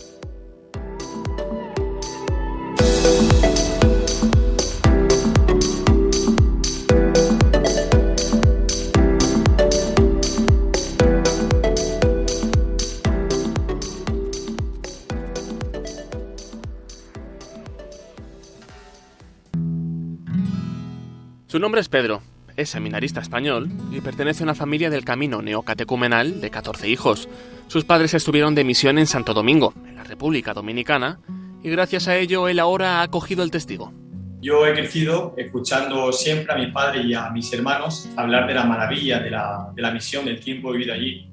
Su 21.47 21.57
nombre 21.59 21.79
es 21.79 21.87
Pedro, 21.87 22.21
es 22.57 22.69
seminarista 22.69 23.21
español 23.21 23.69
y 23.91 24.01
pertenece 24.01 24.43
a 24.43 24.45
una 24.45 24.55
familia 24.55 24.89
del 24.89 25.05
camino 25.05 25.41
neocatecumenal 25.41 26.41
de 26.41 26.49
14 26.49 26.89
hijos. 26.89 27.29
Sus 27.71 27.85
padres 27.85 28.13
estuvieron 28.13 28.53
de 28.53 28.65
misión 28.65 28.97
en 28.97 29.07
Santo 29.07 29.33
Domingo, 29.33 29.73
en 29.87 29.95
la 29.95 30.03
República 30.03 30.53
Dominicana, 30.53 31.21
y 31.63 31.69
gracias 31.69 32.09
a 32.09 32.17
ello 32.17 32.49
él 32.49 32.59
ahora 32.59 32.99
ha 32.99 33.03
acogido 33.03 33.43
el 33.43 33.49
testigo. 33.49 33.93
Yo 34.41 34.67
he 34.67 34.73
crecido 34.73 35.33
escuchando 35.37 36.11
siempre 36.11 36.53
a 36.53 36.57
mi 36.57 36.69
padre 36.69 37.03
y 37.03 37.13
a 37.13 37.29
mis 37.29 37.53
hermanos 37.53 38.09
hablar 38.17 38.45
de 38.45 38.55
la 38.55 38.65
maravilla 38.65 39.21
de 39.21 39.29
la, 39.29 39.71
de 39.73 39.81
la 39.81 39.91
misión, 39.91 40.25
del 40.25 40.41
tiempo 40.41 40.73
vivido 40.73 40.93
allí. 40.93 41.31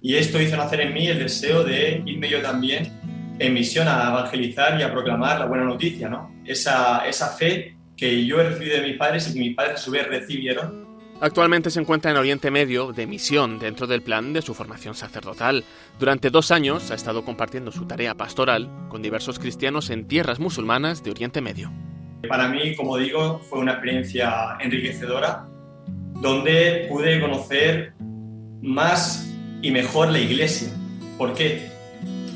Y 0.00 0.14
esto 0.14 0.40
hizo 0.40 0.56
nacer 0.56 0.80
en 0.80 0.94
mí 0.94 1.06
el 1.06 1.18
deseo 1.18 1.62
de 1.62 2.02
irme 2.06 2.30
yo 2.30 2.40
también 2.40 2.90
en 3.38 3.52
misión 3.52 3.86
a 3.86 4.08
evangelizar 4.08 4.80
y 4.80 4.84
a 4.84 4.90
proclamar 4.90 5.38
la 5.38 5.44
buena 5.44 5.64
noticia, 5.64 6.08
¿no? 6.08 6.34
Esa, 6.46 7.06
esa 7.06 7.28
fe 7.36 7.76
que 7.94 8.24
yo 8.24 8.40
he 8.40 8.44
recibido 8.48 8.80
de 8.80 8.88
mis 8.88 8.96
padres 8.96 9.28
y 9.28 9.34
que 9.34 9.38
mis 9.38 9.54
padres 9.54 9.74
a 9.74 9.76
su 9.76 9.90
vez 9.90 10.08
recibieron. 10.08 10.83
Actualmente 11.24 11.70
se 11.70 11.80
encuentra 11.80 12.10
en 12.10 12.18
Oriente 12.18 12.50
Medio 12.50 12.92
de 12.92 13.06
misión 13.06 13.58
dentro 13.58 13.86
del 13.86 14.02
plan 14.02 14.34
de 14.34 14.42
su 14.42 14.52
formación 14.52 14.94
sacerdotal. 14.94 15.64
Durante 15.98 16.28
dos 16.28 16.50
años 16.50 16.90
ha 16.90 16.94
estado 16.94 17.24
compartiendo 17.24 17.72
su 17.72 17.86
tarea 17.86 18.14
pastoral 18.14 18.68
con 18.90 19.00
diversos 19.00 19.38
cristianos 19.38 19.88
en 19.88 20.06
tierras 20.06 20.38
musulmanas 20.38 21.02
de 21.02 21.12
Oriente 21.12 21.40
Medio. 21.40 21.72
Para 22.28 22.48
mí, 22.48 22.76
como 22.76 22.98
digo, 22.98 23.38
fue 23.38 23.60
una 23.60 23.72
experiencia 23.72 24.58
enriquecedora 24.60 25.46
donde 26.20 26.88
pude 26.90 27.18
conocer 27.18 27.94
más 28.60 29.34
y 29.62 29.70
mejor 29.70 30.10
la 30.10 30.18
iglesia. 30.18 30.68
¿Por 31.16 31.32
qué? 31.32 31.70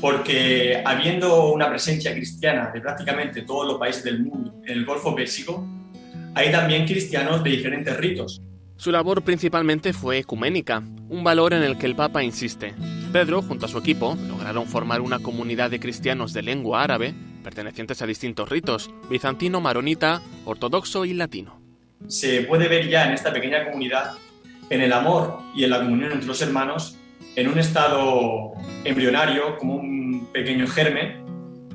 Porque 0.01 0.81
habiendo 0.83 1.51
una 1.51 1.69
presencia 1.69 2.11
cristiana 2.11 2.71
de 2.73 2.81
prácticamente 2.81 3.43
todos 3.43 3.67
los 3.67 3.77
países 3.77 4.03
del 4.03 4.23
mundo 4.23 4.51
en 4.65 4.79
el 4.79 4.83
Golfo 4.83 5.13
Pérsico, 5.13 5.63
hay 6.33 6.51
también 6.51 6.87
cristianos 6.87 7.43
de 7.43 7.51
diferentes 7.51 7.95
ritos. 7.95 8.41
Su 8.79 8.93
labor 8.93 9.23
principalmente 9.23 9.91
fue 9.91 10.19
ecuménica, 10.19 10.81
un 11.09 11.21
valor 11.21 11.51
en 11.51 11.63
el 11.63 11.77
que 11.77 11.85
el 11.85 11.97
Papa 11.97 12.23
insiste. 12.23 12.73
Pedro, 13.11 13.41
junto 13.41 13.65
a 13.65 13.67
su 13.67 13.77
equipo, 13.77 14.17
lograron 14.29 14.67
formar 14.67 15.01
una 15.01 15.19
comunidad 15.19 15.69
de 15.69 15.81
cristianos 15.81 16.31
de 16.31 16.43
lengua 16.43 16.81
árabe, 16.81 17.13
pertenecientes 17.43 18.01
a 18.01 18.05
distintos 18.05 18.47
ritos, 18.47 18.89
bizantino, 19.09 19.59
maronita, 19.59 20.21
ortodoxo 20.45 21.03
y 21.03 21.13
latino. 21.13 21.59
Se 22.07 22.43
puede 22.43 22.69
ver 22.69 22.87
ya 22.87 23.05
en 23.05 23.11
esta 23.11 23.33
pequeña 23.33 23.65
comunidad, 23.65 24.13
en 24.69 24.79
el 24.79 24.93
amor 24.93 25.39
y 25.53 25.65
en 25.65 25.71
la 25.71 25.79
comunión 25.79 26.13
entre 26.13 26.27
los 26.27 26.41
hermanos, 26.41 26.97
en 27.35 27.49
un 27.49 27.59
estado 27.59 28.53
embrionario, 28.85 29.57
como 29.57 29.75
un 29.75 30.29
pequeño 30.31 30.65
germen, 30.67 31.25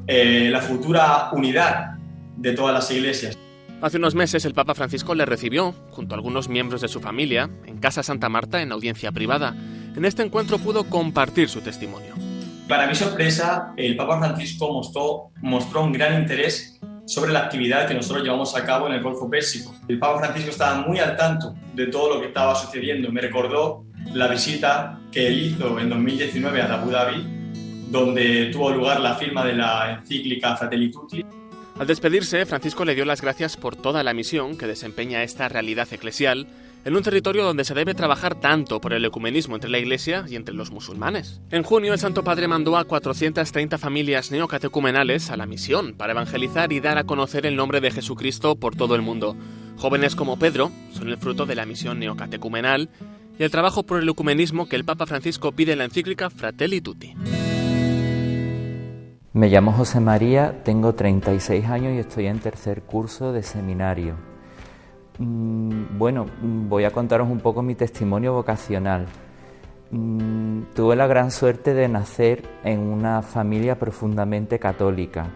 eh, 0.07 0.49
la 0.51 0.63
futura 0.63 1.29
unidad 1.33 1.99
de 2.39 2.55
todas 2.55 2.73
las 2.73 2.91
iglesias. 2.91 3.37
Hace 3.85 3.99
unos 3.99 4.15
meses 4.15 4.47
el 4.47 4.55
Papa 4.55 4.75
Francisco 4.75 5.15
le 5.15 5.27
recibió, 5.27 5.73
junto 5.91 6.15
a 6.15 6.17
algunos 6.17 6.49
miembros 6.49 6.81
de 6.81 6.89
su 6.89 7.03
familia, 7.03 7.51
en 7.67 7.77
Casa 7.77 8.03
Santa 8.03 8.31
Marta 8.31 8.63
en 8.63 8.73
audiencia 8.73 9.13
privada. 9.13 9.55
En 9.95 10.07
este 10.07 10.23
encuentro 10.23 10.59
pudo 10.59 10.85
compartir 10.85 11.51
su 11.51 11.61
testimonio. 11.61 12.15
Para 12.67 12.87
mi 12.87 12.95
sorpresa, 12.95 13.75
el 13.77 13.95
Papa 13.95 14.19
Francisco 14.21 14.73
mostró, 14.73 15.83
un 15.83 15.93
gran 15.93 16.19
interés 16.19 16.81
sobre 17.05 17.31
la 17.31 17.41
actividad 17.41 17.87
que 17.87 17.93
nosotros 17.93 18.25
llevamos 18.25 18.57
a 18.57 18.65
cabo 18.65 18.87
en 18.87 18.95
el 18.95 19.03
Golfo 19.03 19.29
Pérsico. 19.29 19.75
El 19.87 19.99
Papa 19.99 20.19
Francisco 20.21 20.49
estaba 20.49 20.81
muy 20.81 20.99
al 20.99 21.15
tanto 21.15 21.55
de 21.75 21.89
todo 21.89 22.15
lo 22.15 22.21
que 22.23 22.29
estaba 22.29 22.55
sucediendo. 22.55 23.13
Me 23.13 23.21
recordó 23.21 23.85
la 24.15 24.29
visita 24.29 24.99
que 25.13 25.27
él 25.27 25.43
hizo 25.43 25.79
en 25.79 25.91
2019 25.91 26.63
a 26.63 26.73
Abu 26.73 26.91
Dhabi, 26.91 27.23
donde 27.91 28.47
tuvo 28.47 28.71
lugar 28.71 29.01
la 29.01 29.15
firma 29.17 29.45
de 29.45 29.53
la 29.53 29.99
encíclica 30.01 30.57
Fratelli 30.57 30.91
Tutti. 30.91 31.24
Al 31.79 31.89
despedirse, 31.89 32.47
Francisco 32.47 32.85
le 32.85 32.95
dio 32.95 33.05
las 33.05 33.21
gracias 33.21 33.57
por 33.57 33.75
toda 33.75 34.05
la 34.05 34.15
misión 34.15 34.57
que 34.57 34.67
desempeña 34.67 35.25
esta 35.25 35.49
realidad 35.49 35.89
eclesial 35.91 36.47
en 36.85 36.95
un 36.95 37.03
territorio 37.03 37.45
donde 37.45 37.65
se 37.65 37.75
debe 37.75 37.95
trabajar 37.95 38.39
tanto 38.39 38.81
por 38.81 38.93
el 38.93 39.05
ecumenismo 39.05 39.57
entre 39.57 39.71
la 39.71 39.79
Iglesia 39.79 40.25
y 40.29 40.37
entre 40.37 40.55
los 40.55 40.71
musulmanes. 40.71 41.41
En 41.51 41.63
junio, 41.63 41.93
el 41.93 41.99
Santo 41.99 42.23
Padre 42.23 42.47
mandó 42.47 42.77
a 42.77 42.85
430 42.85 43.79
familias 43.79 44.31
neocatecumenales 44.31 45.31
a 45.31 45.37
la 45.37 45.47
misión 45.47 45.95
para 45.95 46.13
evangelizar 46.13 46.73
y 46.73 46.81
dar 46.81 46.99
a 46.99 47.05
conocer 47.05 47.47
el 47.47 47.57
nombre 47.57 47.81
de 47.81 47.91
Jesucristo 47.91 48.55
por 48.55 48.77
todo 48.77 48.95
el 48.95 49.03
mundo. 49.03 49.37
Jóvenes 49.77 50.15
como 50.15 50.39
Pedro 50.39 50.71
son 50.93 51.09
el 51.09 51.19
fruto 51.19 51.47
de 51.47 51.57
la 51.57 51.67
misión 51.67 51.99
neocatecumenal 51.99 52.89
y 53.37 53.43
el 53.43 53.51
trabajo 53.51 53.83
por 53.83 54.01
el 54.01 54.09
ecumenismo 54.09 54.69
que 54.69 54.77
el 54.77 54.85
Papa 54.85 55.07
Francisco 55.07 55.53
pide 55.53 55.73
en 55.73 55.79
la 55.79 55.85
encíclica 55.87 56.31
Fratelli 56.31 56.81
Tutti. 56.81 57.15
Me 59.35 59.49
llamo 59.49 59.73
José 59.73 59.99
María, 59.99 60.63
tengo 60.63 60.95
36 60.95 61.67
años 61.67 61.93
y 61.95 61.99
estoy 61.99 62.29
en 62.29 62.39
tercer 62.39 62.83
curso 62.83 63.33
de 63.33 63.43
seminario. 63.43 64.15
Mm, 65.19 65.99
bueno, 65.99 66.27
mm, 66.41 66.69
voy 66.69 66.85
a 66.85 66.93
contaros 66.93 67.29
un 67.29 67.41
poco 67.41 67.61
mi 67.61 67.75
testimonio 67.75 68.33
vocacional. 68.33 69.07
Mm, 69.91 70.67
tuve 70.77 70.95
la 70.95 71.09
gran 71.09 71.33
suerte 71.33 71.75
de 71.75 71.89
nacer 71.89 72.49
en 72.63 72.79
una 72.79 73.23
familia 73.23 73.77
profundamente 73.77 74.61
católica. 74.61 75.27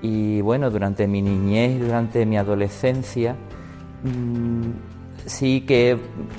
Y 0.00 0.40
bueno, 0.40 0.70
durante 0.70 1.06
mi 1.06 1.20
niñez 1.20 1.72
y 1.72 1.78
durante 1.80 2.24
mi 2.24 2.38
adolescencia 2.38 3.36
sí 5.26 5.60
que 5.66 5.98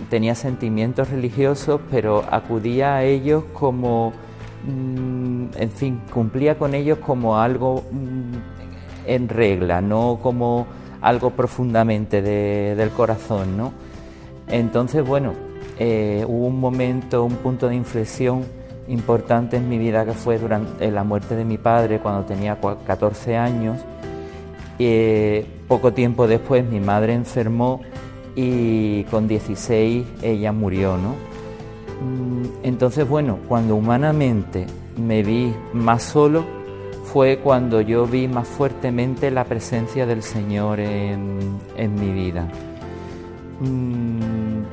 tenía 0.10 0.34
sentimientos 0.34 1.12
religiosos, 1.12 1.82
pero 1.92 2.26
acudía 2.32 2.96
a 2.96 3.04
ellos 3.04 3.44
como 3.54 4.12
Mm, 4.12 4.33
en 4.66 5.72
fin, 5.76 6.02
cumplía 6.14 6.58
con 6.58 6.74
ellos 6.74 7.00
como 7.00 7.38
algo 7.38 7.84
mm, 7.92 8.34
en 9.06 9.30
regla, 9.30 9.82
no 9.82 10.20
como 10.22 10.68
algo 11.02 11.32
profundamente 11.32 12.22
del 12.22 12.90
corazón, 12.92 13.58
¿no? 13.58 13.74
Entonces, 14.48 15.06
bueno, 15.06 15.34
eh, 15.80 16.24
hubo 16.28 16.48
un 16.48 16.60
momento, 16.60 17.24
un 17.24 17.36
punto 17.36 17.68
de 17.68 17.76
inflexión 17.76 18.44
importante 18.88 19.58
en 19.58 19.70
mi 19.70 19.78
vida 19.78 20.06
que 20.06 20.14
fue 20.14 20.38
durante 20.38 20.92
la 20.92 21.04
muerte 21.04 21.36
de 21.36 21.46
mi 21.46 21.58
padre 21.58 22.00
cuando 22.00 22.24
tenía 22.24 22.58
14 22.60 23.38
años. 23.38 23.80
Eh, 24.80 25.46
poco 25.68 25.94
tiempo 25.94 26.28
después 26.28 26.66
mi 26.66 26.80
madre 26.80 27.14
enfermó 27.14 27.82
y 28.36 29.04
con 29.06 29.28
16 29.28 30.06
ella 30.22 30.52
murió, 30.52 30.98
¿no? 30.98 31.33
Mm, 32.02 32.46
entonces, 32.64 33.08
bueno, 33.08 33.40
cuando 33.48 33.76
humanamente 33.76 34.66
me 34.98 35.24
vi 35.24 35.54
más 35.74 36.04
solo, 36.04 36.46
fue 37.04 37.38
cuando 37.38 37.82
yo 37.82 38.08
vi 38.08 38.28
más 38.28 38.48
fuertemente 38.48 39.30
la 39.30 39.44
presencia 39.44 40.06
del 40.06 40.24
Señor 40.24 40.80
en, 40.80 41.60
mi 41.78 42.12
vida. 42.12 42.48
Mm, 43.60 44.64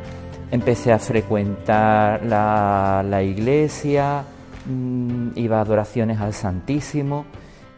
empecé 0.50 0.92
a 0.92 0.98
frecuentar 0.98 2.24
la, 2.24 3.22
iglesia, 3.22 4.24
mm, 4.66 5.30
iba 5.34 5.58
a 5.58 5.60
adoraciones 5.60 6.18
al 6.20 6.32
Santísimo 6.32 7.26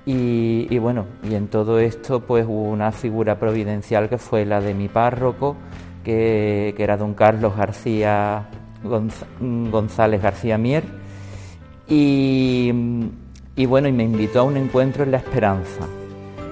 y, 0.05 0.79
bueno, 0.79 1.07
y 1.23 1.35
en 1.35 1.49
todo 1.49 1.79
esto 1.79 2.21
pues 2.21 2.45
hubo 2.47 2.71
una 2.71 2.93
figura 2.93 3.39
providencial 3.39 4.09
que 4.09 4.19
fue 4.19 4.45
la 4.45 4.61
de 4.61 4.75
mi 4.75 4.89
párroco, 4.89 5.57
que, 6.05 6.75
que 6.77 6.83
era 6.83 6.97
don 6.97 7.15
Carlos 7.15 7.57
García 7.57 8.49
González 8.85 10.23
García 10.23 10.59
Mier 10.59 10.85
y, 11.89 12.73
bueno, 13.67 13.89
y 13.89 13.93
me 13.93 14.05
invitó 14.05 14.41
a 14.41 14.43
un 14.45 14.57
encuentro 14.57 15.05
en 15.05 15.11
La 15.11 15.19
Esperanza 15.19 15.87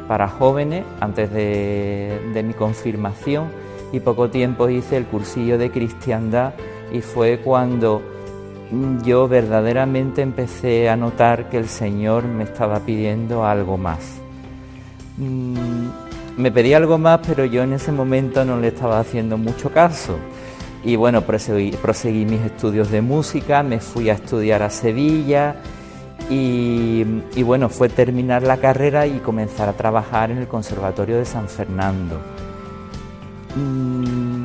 para 0.09 0.29
jóvenes 0.29 0.85
antes 1.01 1.33
de, 1.33 2.21
de 2.35 2.43
mi 2.43 2.53
confirmación 2.53 3.49
y 3.93 4.01
poco 4.01 4.31
tiempo 4.31 4.69
hice 4.69 4.97
el 4.97 5.07
cursillo 5.07 5.59
de 5.59 5.71
cristiandad 5.71 6.55
y 6.93 7.01
fue 7.01 7.39
cuando 7.39 8.03
yo 9.05 9.27
verdaderamente 9.27 10.23
empecé 10.23 10.89
a 10.89 10.97
notar 10.97 11.49
que 11.49 11.59
el 11.59 11.69
Señor 11.69 12.25
me 12.25 12.45
estaba 12.45 12.81
pidiendo 12.81 13.45
algo 13.45 13.77
más. 13.77 14.21
Mm, 15.17 15.89
me 16.37 16.53
pedía 16.53 16.77
algo 16.77 16.97
más, 16.97 17.21
pero 17.27 17.45
yo 17.45 17.63
en 17.63 17.73
ese 17.73 17.93
momento 17.93 18.45
no 18.45 18.59
le 18.59 18.69
estaba 18.69 19.01
haciendo 19.01 19.37
mucho 19.37 19.71
caso. 19.71 20.19
Y 20.83 20.97
bueno, 20.97 21.23
proseguí, 21.23 22.25
mis 22.25 22.41
estudios 22.41 22.91
de 22.91 23.03
música, 23.03 23.63
me 23.63 23.81
fui 23.81 24.09
a 24.09 24.15
estudiar 24.15 24.63
a 24.63 24.71
Sevilla 24.71 25.57
y, 26.31 27.05
bueno, 27.43 27.69
fue 27.69 27.89
terminar 27.89 28.43
la 28.43 28.57
carrera 28.59 29.07
y 29.07 29.19
comenzar 29.19 29.69
a 29.69 29.75
trabajar 29.75 30.31
en 30.31 30.39
el 30.39 30.49
Conservatorio 30.49 31.19
de 31.19 31.25
San 31.27 31.49
Fernando. 31.49 32.19
Mm, 33.57 34.45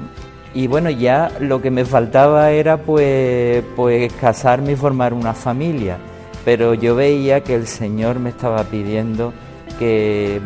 y 0.55 0.67
bueno, 0.67 0.89
ya 0.89 1.31
lo 1.39 1.61
que 1.61 1.71
me 1.71 1.85
faltaba 1.85 2.51
era 2.51 2.77
pues, 2.77 3.63
pues 3.75 4.11
casarme 4.13 4.73
y 4.73 4.75
formar 4.75 5.13
una 5.13 5.33
familia, 5.33 5.97
pero 6.43 6.73
yo 6.73 6.95
veía 6.95 7.43
que 7.43 7.55
el 7.55 7.67
Señor 7.67 8.19
me 8.19 8.31
estaba 8.31 8.63
pidiendo 8.63 9.31
que, 9.79 10.41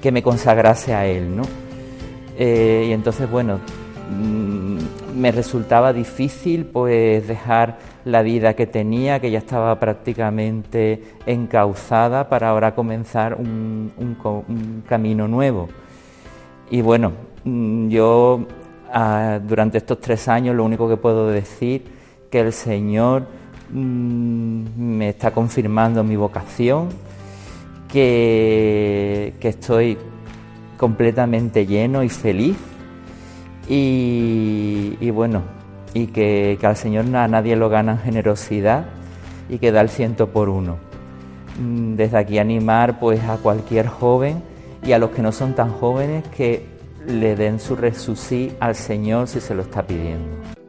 que 0.00 0.12
me 0.12 0.22
consagrase 0.22 0.94
a 0.94 1.06
Él, 1.06 1.36
¿no? 1.36 1.42
Eh, 2.38 2.86
y 2.88 2.92
entonces, 2.92 3.30
bueno, 3.30 3.60
me 4.10 5.30
resultaba 5.30 5.92
difícil 5.92 6.66
pues 6.66 7.26
dejar 7.26 7.78
la 8.04 8.22
vida 8.22 8.54
que 8.54 8.66
tenía, 8.66 9.20
que 9.20 9.30
ya 9.30 9.38
estaba 9.38 9.78
prácticamente 9.78 11.02
encauzada 11.26 12.28
para 12.28 12.50
ahora 12.50 12.74
comenzar 12.74 13.34
un, 13.34 13.92
camino 14.88 15.28
nuevo. 15.28 15.68
Y 16.70 16.80
bueno, 16.82 17.12
mm, 17.44 17.88
yo 17.88 18.46
ah, 18.92 19.38
durante 19.42 19.78
estos 19.78 20.00
tres 20.00 20.28
años 20.28 20.56
lo 20.56 20.64
único 20.64 20.88
que 20.88 20.96
puedo 20.96 21.28
decir 21.28 21.84
que 22.30 22.40
el 22.40 22.52
Señor 22.52 23.26
mm, 23.70 24.64
me 24.76 25.10
está 25.10 25.30
confirmando 25.30 26.02
mi 26.02 26.16
vocación, 26.16 26.88
que, 27.88 29.34
que 29.38 29.48
estoy 29.48 29.98
completamente 30.78 31.66
lleno 31.66 32.02
y 32.02 32.08
feliz 32.08 32.56
y, 33.68 35.10
bueno, 35.10 35.42
y 35.94 36.08
que, 36.08 36.58
al 36.62 36.76
Señor 36.76 37.04
a 37.14 37.28
nadie 37.28 37.56
lo 37.56 37.68
gana 37.68 37.92
en 37.92 37.98
generosidad 37.98 38.86
y 39.48 39.58
que 39.58 39.72
da 39.72 39.80
el 39.80 39.88
ciento 39.88 40.28
por 40.28 40.48
uno. 40.48 40.76
Mm, 41.60 41.96
desde 41.96 42.18
aquí 42.18 42.38
animar 42.38 42.98
pues 42.98 43.22
a 43.24 43.36
cualquier 43.36 43.86
joven 43.86 44.42
y 44.84 44.92
a 44.92 44.98
los 44.98 45.10
que 45.10 45.22
no 45.22 45.32
son 45.32 45.54
tan 45.54 45.70
jóvenes 45.70 46.24
que 46.28 46.66
le 47.06 47.36
den 47.36 47.60
su 47.60 47.76
resucí 47.76 48.52
al 48.60 48.74
Señor 48.74 49.28
si 49.28 49.40
se 49.40 49.54
lo 49.54 49.62
está 49.62 49.82
pidiendo. 49.82 50.61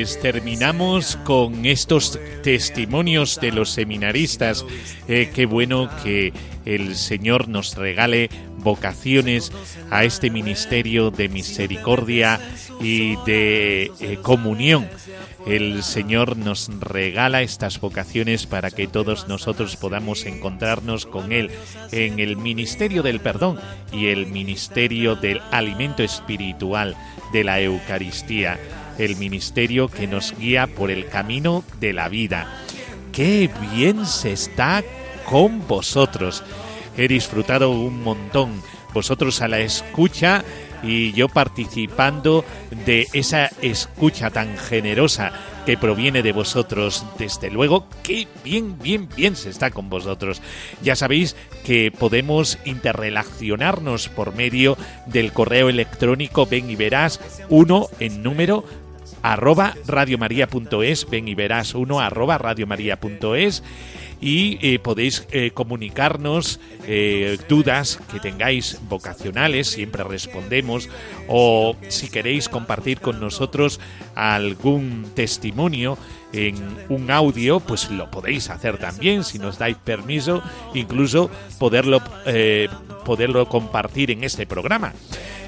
Terminamos 0.00 1.16
con 1.24 1.66
estos 1.66 2.18
testimonios 2.42 3.38
de 3.38 3.52
los 3.52 3.70
seminaristas. 3.70 4.64
Eh, 5.08 5.30
qué 5.34 5.44
bueno 5.44 5.90
que 6.02 6.32
el 6.64 6.96
Señor 6.96 7.48
nos 7.48 7.76
regale 7.76 8.30
vocaciones 8.58 9.52
a 9.90 10.04
este 10.04 10.30
ministerio 10.30 11.10
de 11.10 11.28
misericordia 11.28 12.40
y 12.80 13.16
de 13.26 13.90
eh, 14.00 14.18
comunión. 14.22 14.88
El 15.46 15.82
Señor 15.82 16.36
nos 16.36 16.70
regala 16.80 17.42
estas 17.42 17.78
vocaciones 17.78 18.46
para 18.46 18.70
que 18.70 18.86
todos 18.86 19.28
nosotros 19.28 19.76
podamos 19.76 20.24
encontrarnos 20.24 21.04
con 21.04 21.32
Él 21.32 21.50
en 21.92 22.20
el 22.20 22.38
ministerio 22.38 23.02
del 23.02 23.20
perdón 23.20 23.58
y 23.92 24.06
el 24.06 24.26
ministerio 24.26 25.14
del 25.14 25.42
alimento 25.50 26.02
espiritual 26.02 26.96
de 27.32 27.44
la 27.44 27.60
Eucaristía 27.60 28.58
el 29.04 29.16
ministerio 29.16 29.88
que 29.88 30.06
nos 30.06 30.36
guía 30.38 30.66
por 30.66 30.90
el 30.90 31.06
camino 31.08 31.64
de 31.80 31.92
la 31.92 32.08
vida. 32.08 32.46
Qué 33.12 33.50
bien 33.72 34.06
se 34.06 34.32
está 34.32 34.82
con 35.24 35.66
vosotros. 35.66 36.42
He 36.96 37.08
disfrutado 37.08 37.70
un 37.70 38.02
montón. 38.02 38.62
Vosotros 38.92 39.40
a 39.40 39.48
la 39.48 39.60
escucha 39.60 40.44
y 40.82 41.12
yo 41.12 41.28
participando 41.28 42.44
de 42.86 43.06
esa 43.12 43.50
escucha 43.62 44.30
tan 44.30 44.56
generosa 44.56 45.32
que 45.66 45.76
proviene 45.76 46.22
de 46.22 46.32
vosotros, 46.32 47.04
desde 47.18 47.50
luego, 47.50 47.86
que 48.02 48.26
bien, 48.42 48.78
bien, 48.78 49.08
bien 49.14 49.36
se 49.36 49.50
está 49.50 49.70
con 49.70 49.90
vosotros. 49.90 50.40
Ya 50.82 50.96
sabéis 50.96 51.36
que 51.64 51.92
podemos 51.92 52.58
interrelacionarnos 52.64 54.08
por 54.08 54.34
medio 54.34 54.76
del 55.06 55.32
correo 55.32 55.68
electrónico 55.68 56.46
ven 56.46 56.70
y 56.70 56.76
verás 56.76 57.20
uno 57.48 57.88
en 58.00 58.22
número 58.22 58.64
arroba 59.22 59.74
radiomaria.es, 59.86 61.08
ven 61.08 61.28
y 61.28 61.34
verás 61.34 61.74
uno 61.74 62.00
arroba 62.00 62.38
radiomaria.es 62.38 63.62
y 64.20 64.58
eh, 64.60 64.78
podéis 64.78 65.26
eh, 65.30 65.50
comunicarnos 65.52 66.60
eh, 66.86 67.38
dudas 67.48 68.00
que 68.12 68.20
tengáis 68.20 68.78
vocacionales, 68.88 69.68
siempre 69.68 70.04
respondemos, 70.04 70.88
o 71.26 71.76
si 71.88 72.10
queréis 72.10 72.48
compartir 72.48 73.00
con 73.00 73.18
nosotros 73.18 73.80
algún 74.14 75.06
testimonio 75.14 75.96
en 76.32 76.56
un 76.90 77.10
audio, 77.10 77.60
pues 77.60 77.90
lo 77.90 78.10
podéis 78.10 78.50
hacer 78.50 78.78
también, 78.78 79.24
si 79.24 79.38
nos 79.38 79.58
dais 79.58 79.76
permiso, 79.76 80.42
incluso 80.74 81.28
poderlo, 81.58 82.00
poderlo 83.04 83.48
compartir 83.48 84.12
en 84.12 84.22
este 84.22 84.46
programa. 84.46 84.92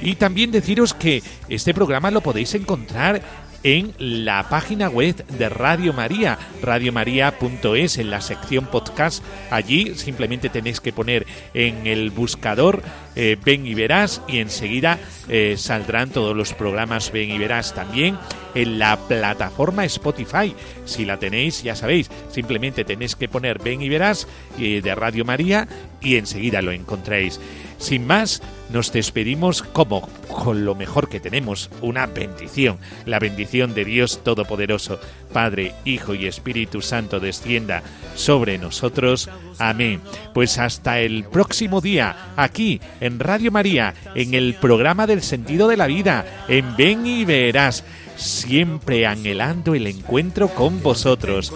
Y 0.00 0.16
también 0.16 0.50
deciros 0.50 0.92
que 0.92 1.22
este 1.48 1.72
programa 1.72 2.10
lo 2.10 2.20
podéis 2.20 2.56
encontrar 2.56 3.22
en 3.62 3.94
la 3.98 4.48
página 4.48 4.88
web 4.88 5.24
de 5.26 5.48
Radio 5.48 5.92
María, 5.92 6.38
radiomaria.es, 6.62 7.98
en 7.98 8.10
la 8.10 8.20
sección 8.20 8.66
podcast. 8.66 9.22
Allí 9.50 9.94
simplemente 9.94 10.48
tenéis 10.48 10.80
que 10.80 10.92
poner 10.92 11.26
en 11.54 11.86
el 11.86 12.10
buscador 12.10 12.82
eh, 13.14 13.36
Ven 13.44 13.66
y 13.66 13.74
Verás 13.74 14.22
y 14.28 14.38
enseguida 14.38 14.98
eh, 15.28 15.56
saldrán 15.58 16.10
todos 16.10 16.36
los 16.36 16.54
programas 16.54 17.12
Ven 17.12 17.30
y 17.30 17.38
Verás 17.38 17.74
también 17.74 18.18
en 18.54 18.78
la 18.78 18.96
plataforma 18.96 19.84
Spotify. 19.84 20.54
Si 20.84 21.04
la 21.04 21.18
tenéis, 21.18 21.62
ya 21.62 21.76
sabéis, 21.76 22.10
simplemente 22.30 22.84
tenéis 22.84 23.16
que 23.16 23.28
poner 23.28 23.58
Ven 23.58 23.82
y 23.82 23.88
Verás 23.88 24.26
eh, 24.58 24.80
de 24.82 24.94
Radio 24.94 25.24
María 25.24 25.68
y 26.00 26.16
enseguida 26.16 26.62
lo 26.62 26.72
encontréis. 26.72 27.40
Sin 27.78 28.06
más, 28.06 28.42
nos 28.70 28.92
despedimos 28.92 29.62
como 29.62 30.08
con 30.28 30.64
lo 30.64 30.76
mejor 30.76 31.08
que 31.08 31.18
tenemos, 31.18 31.68
una 31.80 32.06
bendición. 32.06 32.78
La 33.06 33.18
bendición 33.18 33.74
de 33.74 33.84
Dios 33.84 34.22
Todopoderoso, 34.22 35.00
Padre, 35.32 35.74
Hijo 35.84 36.14
y 36.14 36.26
Espíritu 36.26 36.80
Santo 36.80 37.18
descienda 37.18 37.82
sobre 38.14 38.56
nosotros. 38.58 39.28
Amén. 39.58 40.00
Pues 40.32 40.58
hasta 40.58 41.00
el 41.00 41.24
próximo 41.24 41.80
día, 41.80 42.32
aquí 42.36 42.80
en 43.00 43.18
Radio 43.18 43.50
María, 43.50 43.94
en 44.14 44.34
el 44.34 44.54
programa 44.54 45.08
del 45.08 45.22
sentido 45.22 45.66
de 45.66 45.76
la 45.76 45.88
vida, 45.88 46.44
en 46.48 46.76
Ven 46.76 47.04
y 47.04 47.24
Verás 47.24 47.84
siempre 48.16 49.06
anhelando 49.06 49.74
el 49.74 49.86
encuentro 49.86 50.48
con 50.48 50.82
vosotros. 50.82 51.52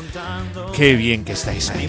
Qué 0.74 0.94
bien 0.94 1.24
que 1.24 1.32
estáis 1.32 1.70
ahí. 1.70 1.88